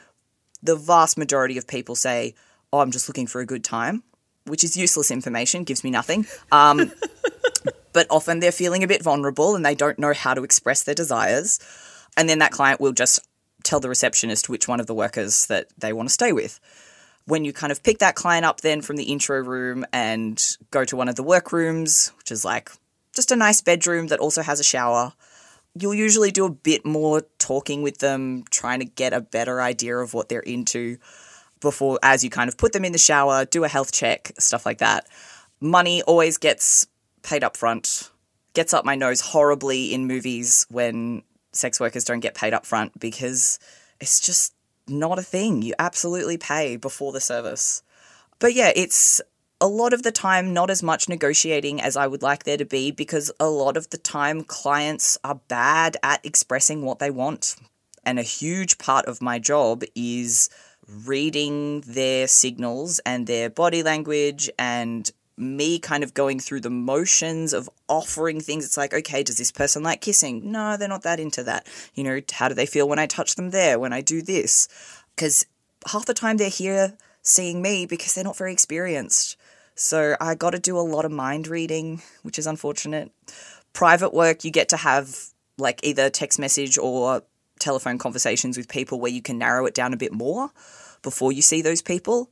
The 0.61 0.75
vast 0.75 1.17
majority 1.17 1.57
of 1.57 1.67
people 1.67 1.95
say, 1.95 2.35
oh, 2.73 2.79
I'm 2.79 2.91
just 2.91 3.07
looking 3.07 3.27
for 3.27 3.39
a 3.39 3.45
good 3.45 3.63
time, 3.63 4.03
which 4.45 4.63
is 4.63 4.75
useless 4.75 5.11
information, 5.11 5.63
gives 5.63 5.83
me 5.83 5.91
nothing. 5.91 6.25
Um, 6.51 6.91
but 7.93 8.07
often 8.09 8.39
they're 8.39 8.51
feeling 8.51 8.83
a 8.83 8.87
bit 8.87 9.03
vulnerable 9.03 9.55
and 9.55 9.65
they 9.65 9.75
don't 9.75 9.99
know 9.99 10.13
how 10.13 10.33
to 10.33 10.43
express 10.43 10.83
their 10.83 10.95
desires. 10.95 11.59
And 12.17 12.27
then 12.27 12.39
that 12.39 12.51
client 12.51 12.81
will 12.81 12.91
just 12.91 13.19
tell 13.63 13.79
the 13.79 13.89
receptionist 13.89 14.49
which 14.49 14.67
one 14.67 14.79
of 14.79 14.87
the 14.87 14.93
workers 14.93 15.45
that 15.47 15.67
they 15.77 15.93
want 15.93 16.09
to 16.09 16.13
stay 16.13 16.31
with. 16.31 16.59
When 17.25 17.45
you 17.45 17.53
kind 17.53 17.71
of 17.71 17.81
pick 17.83 17.99
that 17.99 18.15
client 18.15 18.45
up 18.45 18.61
then 18.61 18.81
from 18.81 18.97
the 18.97 19.05
intro 19.05 19.39
room 19.39 19.85
and 19.93 20.41
go 20.71 20.83
to 20.83 20.97
one 20.97 21.07
of 21.07 21.15
the 21.15 21.23
workrooms, 21.23 22.11
which 22.17 22.31
is 22.31 22.43
like 22.43 22.71
just 23.15 23.31
a 23.31 23.35
nice 23.35 23.61
bedroom 23.61 24.07
that 24.07 24.19
also 24.19 24.41
has 24.41 24.59
a 24.59 24.63
shower, 24.63 25.13
you'll 25.73 25.93
usually 25.93 26.31
do 26.31 26.45
a 26.45 26.51
bit 26.51 26.85
more 26.85 27.21
talking 27.39 27.81
with 27.81 27.99
them, 27.99 28.43
trying 28.49 28.79
to 28.79 28.85
get 28.85 29.13
a 29.13 29.21
better 29.21 29.61
idea 29.61 29.95
of 29.97 30.13
what 30.13 30.29
they're 30.29 30.41
into 30.41 30.97
before, 31.61 31.97
as 32.03 32.23
you 32.23 32.29
kind 32.29 32.49
of 32.49 32.57
put 32.57 32.73
them 32.73 32.85
in 32.85 32.91
the 32.91 32.97
shower, 32.97 33.45
do 33.45 33.63
a 33.63 33.69
health 33.69 33.91
check, 33.91 34.33
stuff 34.37 34.65
like 34.65 34.79
that. 34.79 35.07
Money 35.61 36.03
always 36.03 36.37
gets 36.37 36.85
paid 37.23 37.43
up 37.43 37.57
front, 37.57 38.11
gets 38.53 38.73
up 38.73 38.85
my 38.85 38.95
nose 38.95 39.21
horribly 39.21 39.93
in 39.93 40.05
movies 40.05 40.65
when 40.69 41.23
sex 41.51 41.79
workers 41.79 42.03
don't 42.03 42.19
get 42.19 42.35
paid 42.35 42.53
up 42.53 42.65
front 42.65 42.99
because 42.99 43.59
it's 43.99 44.19
just 44.19 44.53
not 44.87 45.19
a 45.19 45.23
thing. 45.23 45.61
You 45.61 45.73
absolutely 45.79 46.37
pay 46.37 46.75
before 46.77 47.11
the 47.11 47.21
service. 47.21 47.83
But 48.39 48.53
yeah, 48.53 48.71
it's 48.75 49.21
a 49.61 49.67
lot 49.67 49.93
of 49.93 50.03
the 50.03 50.11
time 50.11 50.53
not 50.53 50.69
as 50.69 50.83
much 50.83 51.07
negotiating 51.07 51.79
as 51.79 51.95
I 51.95 52.07
would 52.07 52.21
like 52.21 52.43
there 52.43 52.57
to 52.57 52.65
be 52.65 52.91
because 52.91 53.31
a 53.39 53.47
lot 53.47 53.77
of 53.77 53.89
the 53.91 53.97
time 53.97 54.43
clients 54.43 55.17
are 55.23 55.39
bad 55.47 55.95
at 56.03 56.25
expressing 56.25 56.81
what 56.81 56.99
they 56.99 57.09
want. 57.09 57.55
And 58.05 58.19
a 58.19 58.23
huge 58.23 58.77
part 58.77 59.05
of 59.05 59.21
my 59.21 59.39
job 59.39 59.83
is 59.95 60.49
reading 61.05 61.81
their 61.81 62.27
signals 62.27 62.99
and 63.05 63.25
their 63.25 63.49
body 63.49 63.83
language 63.83 64.49
and 64.59 65.09
me 65.37 65.79
kind 65.79 66.03
of 66.03 66.13
going 66.13 66.39
through 66.39 66.61
the 66.61 66.69
motions 66.69 67.53
of 67.53 67.69
offering 67.87 68.39
things. 68.39 68.65
It's 68.65 68.77
like, 68.77 68.93
okay, 68.93 69.23
does 69.23 69.37
this 69.37 69.51
person 69.51 69.83
like 69.83 70.01
kissing? 70.01 70.51
No, 70.51 70.77
they're 70.77 70.87
not 70.87 71.03
that 71.03 71.19
into 71.19 71.43
that. 71.43 71.67
You 71.95 72.03
know, 72.03 72.21
how 72.31 72.49
do 72.49 72.55
they 72.55 72.65
feel 72.65 72.87
when 72.87 72.99
I 72.99 73.07
touch 73.07 73.35
them 73.35 73.49
there, 73.49 73.79
when 73.79 73.93
I 73.93 74.01
do 74.01 74.21
this? 74.21 74.67
Because 75.15 75.45
half 75.91 76.05
the 76.05 76.13
time 76.13 76.37
they're 76.37 76.49
here 76.49 76.97
seeing 77.21 77.61
me 77.61 77.85
because 77.85 78.13
they're 78.13 78.23
not 78.23 78.37
very 78.37 78.53
experienced. 78.53 79.37
So 79.75 80.15
I 80.21 80.35
got 80.35 80.51
to 80.51 80.59
do 80.59 80.77
a 80.77 80.81
lot 80.81 81.05
of 81.05 81.11
mind 81.11 81.47
reading, 81.47 82.01
which 82.21 82.37
is 82.37 82.45
unfortunate. 82.45 83.11
Private 83.73 84.13
work, 84.13 84.43
you 84.43 84.51
get 84.51 84.69
to 84.69 84.77
have 84.77 85.17
like 85.57 85.79
either 85.83 86.09
text 86.09 86.37
message 86.39 86.77
or 86.77 87.23
telephone 87.59 87.97
conversations 87.97 88.57
with 88.57 88.67
people 88.67 88.99
where 88.99 89.11
you 89.11 89.21
can 89.21 89.37
narrow 89.37 89.65
it 89.65 89.73
down 89.73 89.93
a 89.93 89.97
bit 89.97 90.11
more 90.11 90.49
before 91.01 91.31
you 91.31 91.41
see 91.41 91.61
those 91.61 91.81
people, 91.81 92.29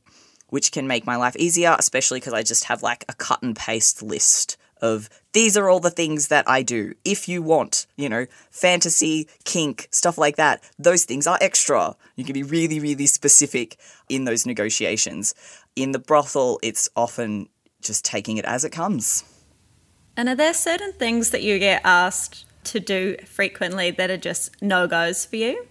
which 0.52 0.70
can 0.70 0.86
make 0.86 1.06
my 1.06 1.16
life 1.16 1.34
easier, 1.36 1.74
especially 1.78 2.20
because 2.20 2.34
I 2.34 2.42
just 2.42 2.64
have 2.64 2.82
like 2.82 3.06
a 3.08 3.14
cut 3.14 3.42
and 3.42 3.56
paste 3.56 4.02
list 4.02 4.58
of 4.82 5.08
these 5.32 5.56
are 5.56 5.70
all 5.70 5.80
the 5.80 5.88
things 5.88 6.28
that 6.28 6.46
I 6.46 6.62
do. 6.62 6.92
If 7.06 7.26
you 7.26 7.40
want, 7.40 7.86
you 7.96 8.06
know, 8.06 8.26
fantasy, 8.50 9.28
kink, 9.44 9.88
stuff 9.90 10.18
like 10.18 10.36
that, 10.36 10.62
those 10.78 11.06
things 11.06 11.26
are 11.26 11.38
extra. 11.40 11.96
You 12.16 12.24
can 12.24 12.34
be 12.34 12.42
really, 12.42 12.80
really 12.80 13.06
specific 13.06 13.78
in 14.10 14.26
those 14.26 14.44
negotiations. 14.44 15.34
In 15.74 15.92
the 15.92 15.98
brothel, 15.98 16.58
it's 16.62 16.90
often 16.96 17.48
just 17.80 18.04
taking 18.04 18.36
it 18.36 18.44
as 18.44 18.62
it 18.62 18.72
comes. 18.72 19.24
And 20.18 20.28
are 20.28 20.34
there 20.34 20.52
certain 20.52 20.92
things 20.92 21.30
that 21.30 21.42
you 21.42 21.58
get 21.58 21.80
asked 21.82 22.44
to 22.64 22.78
do 22.78 23.16
frequently 23.24 23.90
that 23.92 24.10
are 24.10 24.18
just 24.18 24.60
no 24.60 24.86
goes 24.86 25.24
for 25.24 25.36
you? 25.36 25.66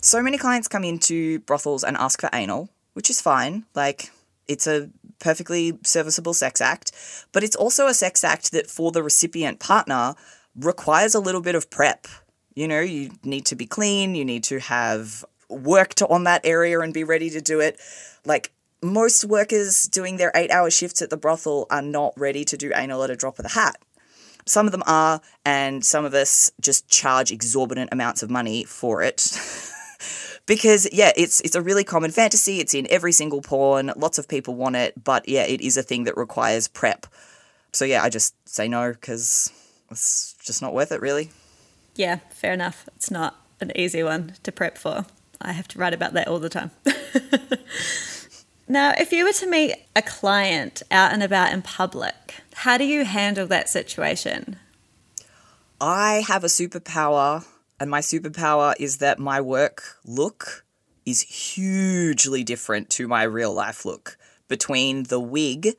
So 0.00 0.22
many 0.22 0.38
clients 0.38 0.68
come 0.68 0.84
into 0.84 1.40
brothels 1.40 1.84
and 1.84 1.98
ask 1.98 2.22
for 2.22 2.30
anal, 2.32 2.70
which 2.94 3.10
is 3.10 3.20
fine. 3.20 3.64
Like, 3.74 4.10
it's 4.48 4.66
a 4.66 4.90
perfectly 5.18 5.78
serviceable 5.84 6.34
sex 6.34 6.60
act, 6.60 6.92
but 7.32 7.44
it's 7.44 7.56
also 7.56 7.86
a 7.86 7.94
sex 7.94 8.24
act 8.24 8.52
that 8.52 8.68
for 8.68 8.90
the 8.90 9.02
recipient 9.02 9.60
partner 9.60 10.14
requires 10.56 11.14
a 11.14 11.20
little 11.20 11.40
bit 11.40 11.54
of 11.54 11.70
prep. 11.70 12.06
You 12.54 12.66
know, 12.66 12.80
you 12.80 13.10
need 13.22 13.46
to 13.46 13.56
be 13.56 13.66
clean, 13.66 14.14
you 14.14 14.24
need 14.24 14.44
to 14.44 14.58
have 14.58 15.24
worked 15.48 16.02
on 16.02 16.24
that 16.24 16.40
area 16.44 16.80
and 16.80 16.92
be 16.92 17.04
ready 17.04 17.30
to 17.30 17.40
do 17.40 17.60
it. 17.60 17.80
Like, 18.24 18.52
most 18.82 19.24
workers 19.24 19.84
doing 19.84 20.16
their 20.16 20.32
eight 20.34 20.50
hour 20.50 20.70
shifts 20.70 21.02
at 21.02 21.10
the 21.10 21.16
brothel 21.16 21.66
are 21.70 21.82
not 21.82 22.12
ready 22.16 22.44
to 22.46 22.56
do 22.56 22.72
anal 22.74 23.02
at 23.04 23.10
a 23.10 23.16
drop 23.16 23.38
of 23.38 23.42
the 23.44 23.50
hat. 23.50 23.76
Some 24.46 24.66
of 24.66 24.72
them 24.72 24.82
are, 24.86 25.20
and 25.44 25.84
some 25.84 26.04
of 26.04 26.14
us 26.14 26.50
just 26.60 26.88
charge 26.88 27.30
exorbitant 27.30 27.90
amounts 27.92 28.22
of 28.22 28.30
money 28.30 28.64
for 28.64 29.02
it. 29.02 29.38
because 30.50 30.88
yeah, 30.92 31.12
it's 31.16 31.40
it's 31.42 31.54
a 31.54 31.62
really 31.62 31.84
common 31.84 32.10
fantasy. 32.10 32.58
It's 32.58 32.74
in 32.74 32.88
every 32.90 33.12
single 33.12 33.40
porn. 33.40 33.92
Lots 33.94 34.18
of 34.18 34.26
people 34.26 34.56
want 34.56 34.74
it, 34.74 35.04
but 35.04 35.28
yeah, 35.28 35.44
it 35.44 35.60
is 35.60 35.76
a 35.76 35.82
thing 35.82 36.02
that 36.04 36.16
requires 36.16 36.66
prep. 36.66 37.06
So 37.72 37.84
yeah, 37.84 38.02
I 38.02 38.08
just 38.08 38.34
say 38.48 38.66
no 38.66 38.90
because 38.90 39.52
it's 39.92 40.34
just 40.42 40.60
not 40.60 40.74
worth 40.74 40.90
it, 40.90 41.00
really. 41.00 41.30
Yeah, 41.94 42.18
fair 42.32 42.52
enough. 42.52 42.88
It's 42.96 43.12
not 43.12 43.36
an 43.60 43.70
easy 43.76 44.02
one 44.02 44.34
to 44.42 44.50
prep 44.50 44.76
for. 44.76 45.06
I 45.40 45.52
have 45.52 45.68
to 45.68 45.78
write 45.78 45.94
about 45.94 46.14
that 46.14 46.26
all 46.26 46.40
the 46.40 46.48
time. 46.48 46.72
Now, 48.70 48.92
if 48.96 49.10
you 49.10 49.24
were 49.24 49.32
to 49.32 49.50
meet 49.50 49.74
a 49.96 50.02
client 50.02 50.84
out 50.92 51.12
and 51.12 51.24
about 51.24 51.52
in 51.52 51.60
public, 51.60 52.36
how 52.54 52.78
do 52.78 52.84
you 52.84 53.04
handle 53.04 53.48
that 53.48 53.68
situation? 53.68 54.60
I 55.80 56.22
have 56.28 56.44
a 56.44 56.46
superpower, 56.46 57.44
and 57.80 57.90
my 57.90 58.00
superpower 58.00 58.74
is 58.78 58.98
that 58.98 59.18
my 59.18 59.40
work 59.40 59.96
look 60.04 60.64
is 61.04 61.22
hugely 61.22 62.44
different 62.44 62.90
to 62.90 63.08
my 63.08 63.22
real 63.22 63.52
life 63.52 63.84
look. 63.84 64.16
Between 64.46 65.04
the 65.04 65.20
wig 65.20 65.70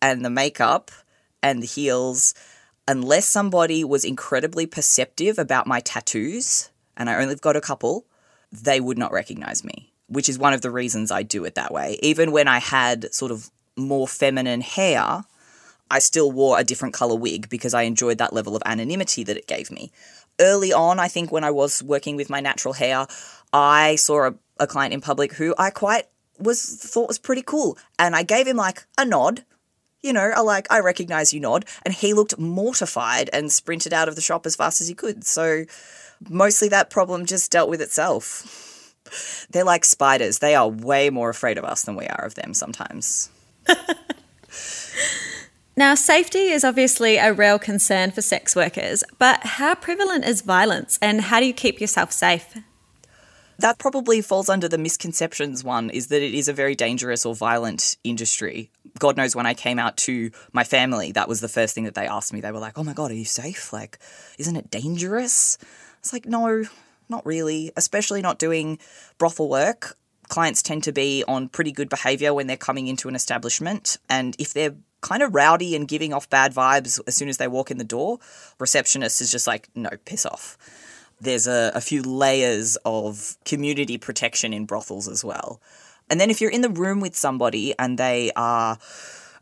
and 0.00 0.24
the 0.24 0.30
makeup 0.30 0.90
and 1.42 1.62
the 1.62 1.66
heels, 1.66 2.34
unless 2.86 3.26
somebody 3.26 3.82
was 3.82 4.04
incredibly 4.04 4.66
perceptive 4.66 5.38
about 5.38 5.66
my 5.66 5.80
tattoos, 5.80 6.70
and 6.96 7.08
I 7.08 7.20
only 7.20 7.34
got 7.36 7.56
a 7.56 7.60
couple, 7.60 8.04
they 8.52 8.80
would 8.80 8.98
not 8.98 9.12
recognize 9.12 9.64
me 9.64 9.92
which 10.08 10.28
is 10.28 10.38
one 10.38 10.52
of 10.52 10.62
the 10.62 10.70
reasons 10.70 11.10
I 11.10 11.22
do 11.22 11.44
it 11.44 11.54
that 11.54 11.72
way. 11.72 11.98
Even 12.02 12.32
when 12.32 12.48
I 12.48 12.58
had 12.58 13.12
sort 13.14 13.30
of 13.30 13.50
more 13.76 14.08
feminine 14.08 14.62
hair, 14.62 15.24
I 15.90 15.98
still 16.00 16.32
wore 16.32 16.58
a 16.58 16.64
different 16.64 16.94
color 16.94 17.14
wig 17.14 17.48
because 17.48 17.74
I 17.74 17.82
enjoyed 17.82 18.18
that 18.18 18.32
level 18.32 18.56
of 18.56 18.62
anonymity 18.66 19.22
that 19.24 19.36
it 19.36 19.46
gave 19.46 19.70
me. 19.70 19.92
Early 20.40 20.72
on, 20.72 20.98
I 20.98 21.08
think 21.08 21.32
when 21.32 21.44
I 21.44 21.50
was 21.50 21.82
working 21.82 22.16
with 22.16 22.30
my 22.30 22.40
natural 22.40 22.74
hair, 22.74 23.06
I 23.52 23.96
saw 23.96 24.28
a, 24.28 24.34
a 24.58 24.66
client 24.66 24.94
in 24.94 25.00
public 25.00 25.32
who 25.34 25.54
I 25.58 25.70
quite 25.70 26.06
was 26.38 26.62
thought 26.62 27.08
was 27.08 27.18
pretty 27.18 27.42
cool, 27.42 27.76
and 27.98 28.14
I 28.14 28.22
gave 28.22 28.46
him 28.46 28.56
like 28.56 28.84
a 28.96 29.04
nod, 29.04 29.44
you 30.02 30.12
know, 30.12 30.30
a 30.34 30.42
like 30.42 30.70
I 30.70 30.80
recognize 30.80 31.34
you 31.34 31.40
nod, 31.40 31.64
and 31.84 31.94
he 31.94 32.14
looked 32.14 32.38
mortified 32.38 33.28
and 33.32 33.50
sprinted 33.50 33.92
out 33.92 34.08
of 34.08 34.14
the 34.14 34.20
shop 34.20 34.46
as 34.46 34.56
fast 34.56 34.80
as 34.80 34.88
he 34.88 34.94
could. 34.94 35.24
So 35.24 35.64
mostly 36.28 36.68
that 36.68 36.90
problem 36.90 37.26
just 37.26 37.50
dealt 37.50 37.70
with 37.70 37.80
itself. 37.80 38.94
They're 39.50 39.64
like 39.64 39.84
spiders. 39.84 40.38
They 40.38 40.54
are 40.54 40.68
way 40.68 41.10
more 41.10 41.30
afraid 41.30 41.58
of 41.58 41.64
us 41.64 41.82
than 41.82 41.96
we 41.96 42.06
are 42.06 42.24
of 42.24 42.34
them 42.34 42.54
sometimes. 42.54 43.30
now, 45.78 45.94
safety 45.94 46.48
is 46.48 46.64
obviously 46.64 47.18
a 47.18 47.32
real 47.32 47.58
concern 47.58 48.10
for 48.10 48.20
sex 48.20 48.56
workers, 48.56 49.04
but 49.18 49.38
how 49.44 49.76
prevalent 49.76 50.24
is 50.24 50.42
violence 50.42 50.98
and 51.00 51.20
how 51.20 51.38
do 51.38 51.46
you 51.46 51.52
keep 51.52 51.80
yourself 51.80 52.10
safe? 52.10 52.52
That 53.60 53.78
probably 53.78 54.20
falls 54.20 54.48
under 54.48 54.68
the 54.68 54.76
misconceptions 54.76 55.62
one 55.62 55.90
is 55.90 56.08
that 56.08 56.20
it 56.20 56.34
is 56.34 56.48
a 56.48 56.52
very 56.52 56.74
dangerous 56.74 57.24
or 57.24 57.34
violent 57.34 57.96
industry. 58.02 58.72
God 58.98 59.16
knows 59.16 59.36
when 59.36 59.46
I 59.46 59.54
came 59.54 59.78
out 59.78 59.96
to 59.98 60.32
my 60.52 60.64
family, 60.64 61.12
that 61.12 61.28
was 61.28 61.40
the 61.40 61.48
first 61.48 61.76
thing 61.76 61.84
that 61.84 61.94
they 61.94 62.08
asked 62.08 62.32
me. 62.32 62.40
They 62.40 62.50
were 62.50 62.58
like, 62.58 62.76
"Oh 62.76 62.82
my 62.82 62.92
god, 62.92 63.12
are 63.12 63.14
you 63.14 63.24
safe? 63.24 63.72
Like, 63.72 63.98
isn't 64.36 64.56
it 64.56 64.72
dangerous?" 64.72 65.58
It's 66.00 66.12
like, 66.12 66.26
"No, 66.26 66.64
not 67.08 67.24
really, 67.24 67.72
especially 67.76 68.20
not 68.20 68.40
doing 68.40 68.80
brothel 69.16 69.48
work. 69.48 69.96
Clients 70.28 70.62
tend 70.62 70.84
to 70.84 70.92
be 70.92 71.24
on 71.26 71.48
pretty 71.48 71.72
good 71.72 71.88
behavior 71.88 72.34
when 72.34 72.48
they're 72.48 72.56
coming 72.56 72.86
into 72.86 73.08
an 73.08 73.14
establishment. 73.14 73.96
And 74.08 74.36
if 74.38 74.52
they're 74.52 74.74
kind 75.00 75.22
of 75.22 75.34
rowdy 75.34 75.74
and 75.76 75.86
giving 75.86 76.12
off 76.12 76.28
bad 76.28 76.54
vibes 76.54 77.00
as 77.06 77.14
soon 77.14 77.28
as 77.28 77.36
they 77.36 77.48
walk 77.48 77.70
in 77.70 77.78
the 77.78 77.84
door, 77.84 78.18
receptionist 78.58 79.20
is 79.20 79.30
just 79.30 79.46
like, 79.46 79.68
no, 79.74 79.90
piss 80.04 80.26
off. 80.26 80.56
There's 81.20 81.46
a, 81.46 81.72
a 81.74 81.80
few 81.80 82.02
layers 82.02 82.76
of 82.84 83.36
community 83.44 83.98
protection 83.98 84.52
in 84.52 84.66
brothels 84.66 85.08
as 85.08 85.24
well. 85.24 85.60
And 86.10 86.20
then 86.20 86.30
if 86.30 86.40
you're 86.40 86.50
in 86.50 86.62
the 86.62 86.68
room 86.68 87.00
with 87.00 87.16
somebody 87.16 87.74
and 87.78 87.98
they 87.98 88.30
are 88.36 88.78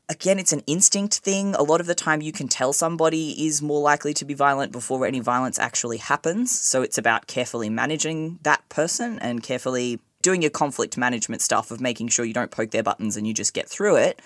again, 0.08 0.38
it's 0.38 0.52
an 0.52 0.62
instinct 0.66 1.18
thing. 1.18 1.54
A 1.54 1.62
lot 1.62 1.80
of 1.80 1.86
the 1.86 1.94
time, 1.94 2.20
you 2.20 2.32
can 2.32 2.48
tell 2.48 2.72
somebody 2.72 3.46
is 3.46 3.60
more 3.60 3.80
likely 3.80 4.14
to 4.14 4.24
be 4.24 4.34
violent 4.34 4.72
before 4.72 5.06
any 5.06 5.20
violence 5.20 5.58
actually 5.58 5.98
happens. 5.98 6.56
So 6.56 6.82
it's 6.82 6.98
about 6.98 7.26
carefully 7.26 7.70
managing 7.70 8.38
that 8.42 8.66
person 8.68 9.18
and 9.18 9.42
carefully 9.42 10.00
doing 10.22 10.42
your 10.42 10.50
conflict 10.50 10.96
management 10.96 11.42
stuff 11.42 11.70
of 11.70 11.80
making 11.80 12.08
sure 12.08 12.24
you 12.24 12.34
don't 12.34 12.50
poke 12.50 12.70
their 12.70 12.82
buttons 12.82 13.16
and 13.16 13.26
you 13.26 13.34
just 13.34 13.54
get 13.54 13.68
through 13.68 13.96
it. 13.96 14.20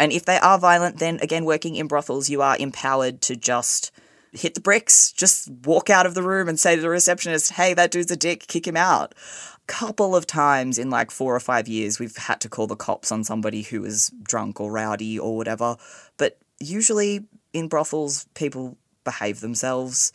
And 0.00 0.12
if 0.12 0.24
they 0.24 0.38
are 0.38 0.58
violent, 0.58 0.98
then 0.98 1.18
again, 1.20 1.44
working 1.44 1.76
in 1.76 1.86
brothels, 1.86 2.30
you 2.30 2.40
are 2.40 2.56
empowered 2.58 3.20
to 3.20 3.36
just 3.36 3.92
hit 4.32 4.54
the 4.54 4.60
bricks, 4.60 5.12
just 5.12 5.50
walk 5.66 5.90
out 5.90 6.06
of 6.06 6.14
the 6.14 6.22
room 6.22 6.48
and 6.48 6.58
say 6.58 6.74
to 6.74 6.80
the 6.80 6.88
receptionist, 6.88 7.52
hey, 7.52 7.74
that 7.74 7.90
dude's 7.90 8.10
a 8.10 8.16
dick, 8.16 8.46
kick 8.46 8.66
him 8.66 8.78
out 8.78 9.12
A 9.12 9.66
couple 9.66 10.16
of 10.16 10.26
times 10.26 10.78
in 10.78 10.88
like 10.88 11.10
four 11.10 11.36
or 11.36 11.40
five 11.40 11.68
years 11.68 11.98
we've 11.98 12.16
had 12.16 12.40
to 12.40 12.48
call 12.48 12.66
the 12.66 12.76
cops 12.76 13.12
on 13.12 13.24
somebody 13.24 13.60
who 13.60 13.82
was 13.82 14.10
drunk 14.22 14.58
or 14.58 14.72
rowdy 14.72 15.18
or 15.18 15.36
whatever. 15.36 15.76
But 16.16 16.38
usually 16.58 17.26
in 17.52 17.68
brothels, 17.68 18.26
people 18.32 18.78
behave 19.04 19.40
themselves. 19.40 20.14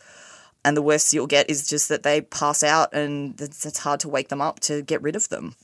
And 0.64 0.76
the 0.76 0.82
worst 0.82 1.12
you'll 1.12 1.28
get 1.28 1.48
is 1.48 1.68
just 1.68 1.88
that 1.90 2.02
they 2.02 2.22
pass 2.22 2.64
out 2.64 2.92
and 2.92 3.40
it's 3.40 3.78
hard 3.78 4.00
to 4.00 4.08
wake 4.08 4.30
them 4.30 4.40
up 4.40 4.58
to 4.60 4.82
get 4.82 5.00
rid 5.00 5.14
of 5.14 5.28
them. 5.28 5.54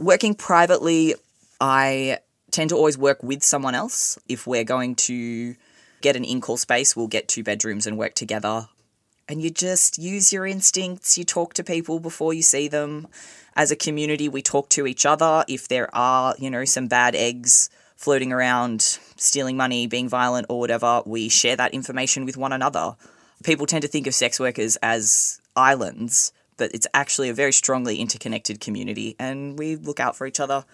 Working 0.00 0.34
privately, 0.34 1.14
I 1.60 2.18
tend 2.50 2.70
to 2.70 2.76
always 2.76 2.98
work 2.98 3.22
with 3.22 3.42
someone 3.42 3.74
else. 3.74 4.18
If 4.28 4.46
we're 4.46 4.64
going 4.64 4.94
to 4.96 5.54
get 6.00 6.16
an 6.16 6.24
in 6.24 6.40
call 6.40 6.56
space, 6.56 6.96
we'll 6.96 7.08
get 7.08 7.28
two 7.28 7.42
bedrooms 7.42 7.86
and 7.86 7.98
work 7.98 8.14
together. 8.14 8.68
And 9.28 9.42
you 9.42 9.50
just 9.50 9.98
use 9.98 10.32
your 10.32 10.46
instincts, 10.46 11.18
you 11.18 11.24
talk 11.24 11.52
to 11.54 11.64
people 11.64 12.00
before 12.00 12.32
you 12.32 12.42
see 12.42 12.66
them. 12.68 13.08
As 13.54 13.70
a 13.70 13.76
community, 13.76 14.28
we 14.28 14.40
talk 14.40 14.70
to 14.70 14.86
each 14.86 15.04
other. 15.04 15.44
If 15.48 15.68
there 15.68 15.94
are, 15.94 16.34
you 16.38 16.48
know, 16.48 16.64
some 16.64 16.88
bad 16.88 17.14
eggs 17.14 17.68
floating 17.96 18.32
around, 18.32 18.80
stealing 18.80 19.56
money, 19.56 19.86
being 19.86 20.08
violent, 20.08 20.46
or 20.48 20.60
whatever, 20.60 21.02
we 21.04 21.28
share 21.28 21.56
that 21.56 21.74
information 21.74 22.24
with 22.24 22.36
one 22.36 22.52
another. 22.52 22.96
People 23.42 23.66
tend 23.66 23.82
to 23.82 23.88
think 23.88 24.06
of 24.06 24.14
sex 24.14 24.40
workers 24.40 24.76
as 24.76 25.40
islands, 25.56 26.32
but 26.56 26.72
it's 26.72 26.86
actually 26.94 27.28
a 27.28 27.34
very 27.34 27.52
strongly 27.52 27.96
interconnected 27.96 28.60
community, 28.60 29.16
and 29.18 29.58
we 29.58 29.76
look 29.76 30.00
out 30.00 30.16
for 30.16 30.26
each 30.26 30.40
other 30.40 30.64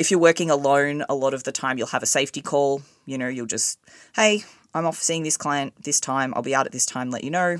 if 0.00 0.10
you're 0.10 0.18
working 0.18 0.50
alone, 0.50 1.04
a 1.10 1.14
lot 1.14 1.34
of 1.34 1.44
the 1.44 1.52
time 1.52 1.76
you'll 1.76 1.88
have 1.88 2.02
a 2.02 2.06
safety 2.06 2.40
call. 2.40 2.80
You 3.04 3.18
know, 3.18 3.28
you'll 3.28 3.44
just, 3.44 3.78
hey, 4.16 4.44
I'm 4.72 4.86
off 4.86 4.96
seeing 4.96 5.24
this 5.24 5.36
client 5.36 5.74
this 5.84 6.00
time. 6.00 6.32
I'll 6.34 6.42
be 6.42 6.54
out 6.54 6.64
at 6.64 6.72
this 6.72 6.86
time, 6.86 7.10
let 7.10 7.22
you 7.22 7.30
know. 7.30 7.58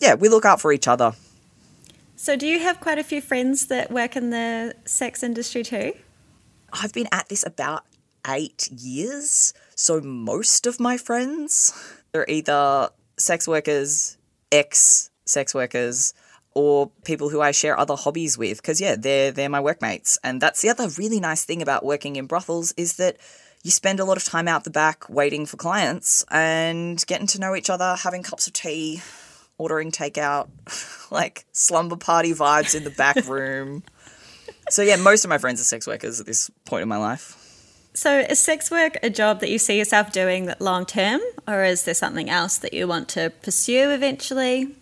Yeah, 0.00 0.14
we 0.14 0.28
look 0.28 0.44
out 0.44 0.60
for 0.60 0.72
each 0.72 0.88
other. 0.88 1.12
So, 2.16 2.34
do 2.34 2.46
you 2.46 2.58
have 2.58 2.80
quite 2.80 2.98
a 2.98 3.04
few 3.04 3.20
friends 3.20 3.68
that 3.68 3.92
work 3.92 4.16
in 4.16 4.30
the 4.30 4.74
sex 4.84 5.22
industry 5.22 5.62
too? 5.62 5.92
I've 6.72 6.92
been 6.92 7.08
at 7.12 7.28
this 7.28 7.46
about 7.46 7.84
eight 8.26 8.68
years. 8.72 9.54
So, 9.76 10.00
most 10.00 10.66
of 10.66 10.80
my 10.80 10.96
friends 10.96 11.72
are 12.14 12.26
either 12.28 12.88
sex 13.16 13.46
workers, 13.46 14.16
ex 14.50 15.10
sex 15.24 15.54
workers, 15.54 16.14
or 16.56 16.90
people 17.04 17.28
who 17.28 17.42
I 17.42 17.50
share 17.50 17.78
other 17.78 17.94
hobbies 17.94 18.38
with 18.38 18.62
because 18.62 18.80
yeah 18.80 18.96
they're 18.96 19.30
they're 19.30 19.50
my 19.50 19.60
workmates. 19.60 20.18
And 20.24 20.40
that's 20.40 20.62
the 20.62 20.70
other 20.70 20.88
really 20.96 21.20
nice 21.20 21.44
thing 21.44 21.60
about 21.60 21.84
working 21.84 22.16
in 22.16 22.26
brothels 22.26 22.72
is 22.78 22.96
that 22.96 23.18
you 23.62 23.70
spend 23.70 24.00
a 24.00 24.06
lot 24.06 24.16
of 24.16 24.24
time 24.24 24.48
out 24.48 24.64
the 24.64 24.70
back 24.70 25.06
waiting 25.10 25.44
for 25.44 25.58
clients 25.58 26.24
and 26.30 27.04
getting 27.06 27.26
to 27.26 27.38
know 27.38 27.54
each 27.54 27.68
other 27.68 27.94
having 28.02 28.22
cups 28.22 28.46
of 28.46 28.54
tea 28.54 29.02
ordering 29.58 29.90
takeout 29.92 30.48
like 31.10 31.44
slumber 31.52 31.96
party 31.96 32.32
vibes 32.32 32.74
in 32.74 32.84
the 32.84 32.90
back 32.90 33.16
room. 33.28 33.82
So 34.70 34.80
yeah 34.80 34.96
most 34.96 35.26
of 35.26 35.28
my 35.28 35.36
friends 35.36 35.60
are 35.60 35.64
sex 35.64 35.86
workers 35.86 36.20
at 36.20 36.26
this 36.26 36.50
point 36.64 36.82
in 36.82 36.88
my 36.88 36.96
life. 36.96 37.42
So 37.92 38.20
is 38.20 38.38
sex 38.38 38.70
work 38.70 38.96
a 39.02 39.10
job 39.10 39.40
that 39.40 39.50
you 39.50 39.58
see 39.58 39.76
yourself 39.76 40.10
doing 40.10 40.54
long 40.58 40.86
term 40.86 41.20
or 41.46 41.64
is 41.64 41.84
there 41.84 41.92
something 41.92 42.30
else 42.30 42.56
that 42.58 42.72
you 42.72 42.88
want 42.88 43.10
to 43.10 43.30
pursue 43.42 43.90
eventually 43.90 44.74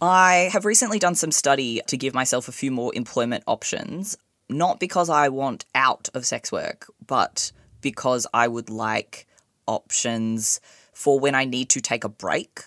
I 0.00 0.50
have 0.52 0.66
recently 0.66 0.98
done 0.98 1.14
some 1.14 1.32
study 1.32 1.80
to 1.86 1.96
give 1.96 2.14
myself 2.14 2.48
a 2.48 2.52
few 2.52 2.70
more 2.70 2.94
employment 2.94 3.44
options, 3.46 4.18
not 4.48 4.78
because 4.78 5.08
I 5.08 5.28
want 5.30 5.64
out 5.74 6.10
of 6.12 6.26
sex 6.26 6.52
work, 6.52 6.86
but 7.06 7.50
because 7.80 8.26
I 8.34 8.46
would 8.46 8.68
like 8.68 9.26
options 9.66 10.60
for 10.92 11.18
when 11.18 11.34
I 11.34 11.44
need 11.44 11.70
to 11.70 11.80
take 11.80 12.04
a 12.04 12.10
break. 12.10 12.60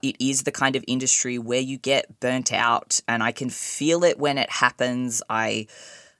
It 0.00 0.16
is 0.20 0.44
the 0.44 0.52
kind 0.52 0.76
of 0.76 0.84
industry 0.86 1.38
where 1.38 1.60
you 1.60 1.76
get 1.76 2.20
burnt 2.20 2.52
out, 2.52 3.00
and 3.08 3.22
I 3.22 3.32
can 3.32 3.50
feel 3.50 4.04
it 4.04 4.18
when 4.18 4.38
it 4.38 4.50
happens. 4.50 5.22
I 5.28 5.66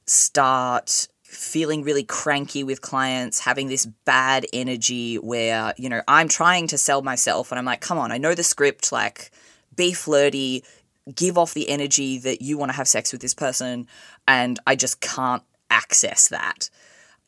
start 0.07 1.09
feeling 1.23 1.85
really 1.85 2.03
cranky 2.03 2.65
with 2.65 2.81
clients, 2.81 3.39
having 3.39 3.69
this 3.69 3.87
bad 3.87 4.47
energy 4.53 5.15
where, 5.17 5.73
you 5.79 5.89
know, 5.89 6.03
I'm 6.09 6.29
trying 6.29 6.67
to 6.69 6.79
sell 6.79 7.03
myself 7.03 7.53
and 7.53 7.59
I'm 7.59 7.65
like, 7.65 7.81
come 7.81 7.99
on, 7.99 8.11
I 8.11 8.19
know 8.19 8.35
the 8.35 8.43
script, 8.43 8.91
like, 8.91 9.31
be 9.75 9.93
flirty, 9.93 10.65
give 11.15 11.39
off 11.39 11.55
the 11.55 11.69
energy 11.69 12.19
that 12.19 12.43
you 12.43 12.59
want 12.59 12.71
to 12.71 12.77
have 12.77 12.89
sex 12.89 13.13
with 13.13 13.21
this 13.21 13.35
person, 13.35 13.87
and 14.27 14.59
I 14.67 14.77
just 14.77 15.01
can't 15.01 15.43
access 15.71 16.29
that. 16.29 16.71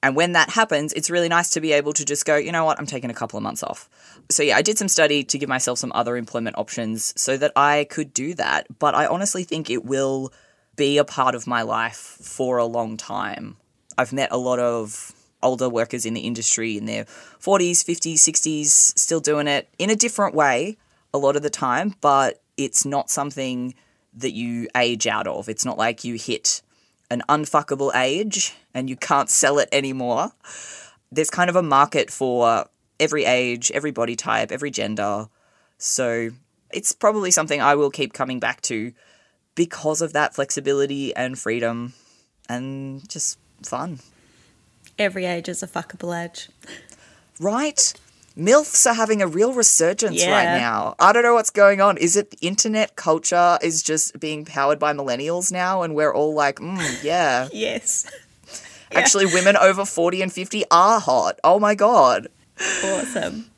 And 0.02 0.16
when 0.16 0.32
that 0.32 0.50
happens, 0.50 0.92
it's 0.94 1.10
really 1.10 1.28
nice 1.28 1.50
to 1.50 1.60
be 1.60 1.72
able 1.72 1.92
to 1.92 2.04
just 2.04 2.24
go, 2.24 2.36
you 2.36 2.50
know 2.50 2.64
what, 2.64 2.78
I'm 2.78 2.86
taking 2.86 3.10
a 3.10 3.14
couple 3.14 3.36
of 3.36 3.44
months 3.44 3.62
off. 3.62 3.88
So, 4.30 4.42
yeah, 4.42 4.56
I 4.56 4.62
did 4.62 4.76
some 4.76 4.88
study 4.88 5.22
to 5.22 5.38
give 5.38 5.48
myself 5.48 5.78
some 5.78 5.92
other 5.94 6.16
employment 6.16 6.58
options 6.58 7.14
so 7.16 7.36
that 7.36 7.52
I 7.54 7.86
could 7.88 8.12
do 8.12 8.34
that. 8.34 8.66
But 8.80 8.96
I 8.96 9.06
honestly 9.06 9.44
think 9.44 9.70
it 9.70 9.84
will 9.84 10.32
be 10.74 10.98
a 10.98 11.04
part 11.04 11.36
of 11.36 11.46
my 11.46 11.62
life 11.62 11.96
for 11.96 12.56
a 12.56 12.64
long 12.64 12.96
time. 12.96 13.56
I've 13.96 14.12
met 14.12 14.32
a 14.32 14.38
lot 14.38 14.58
of 14.58 15.12
older 15.40 15.68
workers 15.68 16.04
in 16.04 16.14
the 16.14 16.20
industry 16.22 16.76
in 16.76 16.86
their 16.86 17.04
40s, 17.04 17.84
50s, 17.84 18.14
60s, 18.14 18.66
still 18.98 19.20
doing 19.20 19.46
it 19.46 19.68
in 19.78 19.90
a 19.90 19.96
different 19.96 20.34
way 20.34 20.78
a 21.14 21.18
lot 21.18 21.36
of 21.36 21.42
the 21.42 21.50
time, 21.50 21.94
but 22.00 22.42
it's 22.56 22.84
not 22.84 23.10
something 23.10 23.74
that 24.14 24.32
you 24.32 24.68
age 24.76 25.06
out 25.06 25.26
of. 25.26 25.48
It's 25.48 25.64
not 25.64 25.78
like 25.78 26.04
you 26.04 26.14
hit 26.16 26.62
an 27.10 27.22
unfuckable 27.28 27.94
age 27.94 28.54
and 28.74 28.88
you 28.88 28.96
can't 28.96 29.30
sell 29.30 29.58
it 29.58 29.68
anymore. 29.72 30.32
There's 31.10 31.30
kind 31.30 31.50
of 31.50 31.56
a 31.56 31.62
market 31.62 32.10
for 32.10 32.66
every 32.98 33.24
age, 33.24 33.70
every 33.72 33.90
body 33.90 34.16
type, 34.16 34.52
every 34.52 34.70
gender. 34.70 35.28
So 35.78 36.30
it's 36.72 36.92
probably 36.92 37.30
something 37.30 37.60
I 37.60 37.74
will 37.74 37.90
keep 37.90 38.12
coming 38.12 38.40
back 38.40 38.60
to 38.62 38.92
because 39.54 40.00
of 40.00 40.12
that 40.14 40.34
flexibility 40.34 41.14
and 41.14 41.38
freedom 41.38 41.92
and 42.48 43.08
just 43.08 43.38
fun. 43.62 44.00
Every 44.98 45.24
age 45.24 45.48
is 45.48 45.62
a 45.62 45.66
fuckable 45.66 46.24
age. 46.24 46.48
Right? 47.40 47.92
MILFs 48.36 48.86
are 48.86 48.94
having 48.94 49.20
a 49.20 49.26
real 49.26 49.52
resurgence 49.52 50.22
yeah. 50.22 50.30
right 50.30 50.58
now. 50.58 50.94
I 50.98 51.12
don't 51.12 51.22
know 51.22 51.34
what's 51.34 51.50
going 51.50 51.80
on. 51.80 51.98
Is 51.98 52.16
it 52.16 52.30
the 52.30 52.38
internet 52.46 52.96
culture 52.96 53.58
is 53.62 53.82
just 53.82 54.18
being 54.18 54.44
powered 54.44 54.78
by 54.78 54.94
millennials 54.94 55.52
now 55.52 55.82
and 55.82 55.94
we're 55.94 56.12
all 56.12 56.34
like, 56.34 56.56
mm, 56.56 56.78
yeah. 57.04 57.48
yes. 57.52 58.10
Actually, 58.90 59.26
yeah. 59.26 59.34
women 59.34 59.56
over 59.56 59.84
40 59.84 60.22
and 60.22 60.32
50 60.32 60.64
are 60.70 61.00
hot. 61.00 61.38
Oh 61.44 61.58
my 61.58 61.74
God. 61.74 62.28
Awesome. 62.84 63.50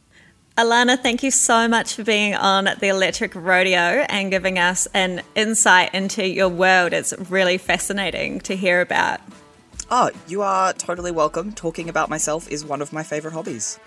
Alana, 0.57 1.01
thank 1.01 1.25
you 1.25 1.33
so 1.33 1.67
much 1.67 1.95
for 1.95 2.05
being 2.05 2.35
on 2.35 2.65
the 2.65 2.89
Electric 2.89 3.35
Rodeo 3.35 4.07
and 4.09 4.31
giving 4.31 4.59
us 4.59 4.87
an 4.95 5.23
insight 5.35 5.93
into 5.95 6.27
your 6.27 6.49
world. 6.49 6.93
It's 6.93 7.13
really 7.29 7.59
fascinating 7.59 8.41
to 8.43 8.55
hear 8.55 8.81
about. 8.81 9.21
Oh, 9.91 10.11
you 10.29 10.43
are 10.43 10.73
totally 10.73 11.11
welcome. 11.11 11.53
Talking 11.53 11.89
about 11.89 12.09
myself 12.09 12.49
is 12.49 12.65
one 12.65 12.81
of 12.81 12.93
my 12.93 13.03
favorite 13.03 13.35
hobbies. 13.35 13.79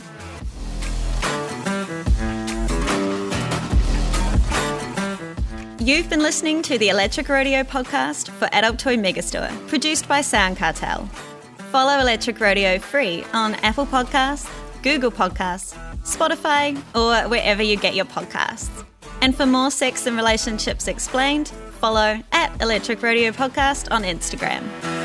You've 5.88 6.10
been 6.10 6.21
listening 6.21 6.63
to 6.63 6.78
the 6.78 6.89
Electric 6.89 7.30
Rodeo 7.30 7.63
podcast 7.63 8.30
for 8.32 8.50
Adult 8.52 8.78
Toy 8.78 8.97
Megastore, 8.97 9.50
produced 9.69 10.06
by 10.06 10.19
Sound 10.19 10.58
Cartel. 10.58 11.06
Follow 11.71 12.02
Electric 12.02 12.41
Rodeo 12.41 12.78
free 12.78 13.23
on 13.32 13.54
Apple 13.63 13.86
Podcasts, 13.86 14.52
Google 14.84 15.12
Podcasts, 15.12 15.78
Spotify, 16.02 16.76
or 16.93 17.30
wherever 17.30 17.63
you 17.63 17.78
get 17.78 17.95
your 17.95 18.04
podcasts. 18.04 18.86
And 19.21 19.34
for 19.34 19.45
more 19.45 19.71
sex 19.71 20.06
and 20.08 20.17
relationships 20.17 20.89
explained, 20.89 21.54
follow 21.80 22.21
at 22.34 22.62
Electric 22.62 23.02
Rodeo 23.02 23.32
Podcast 23.32 23.89
on 23.89 24.04
Instagram. 24.04 24.96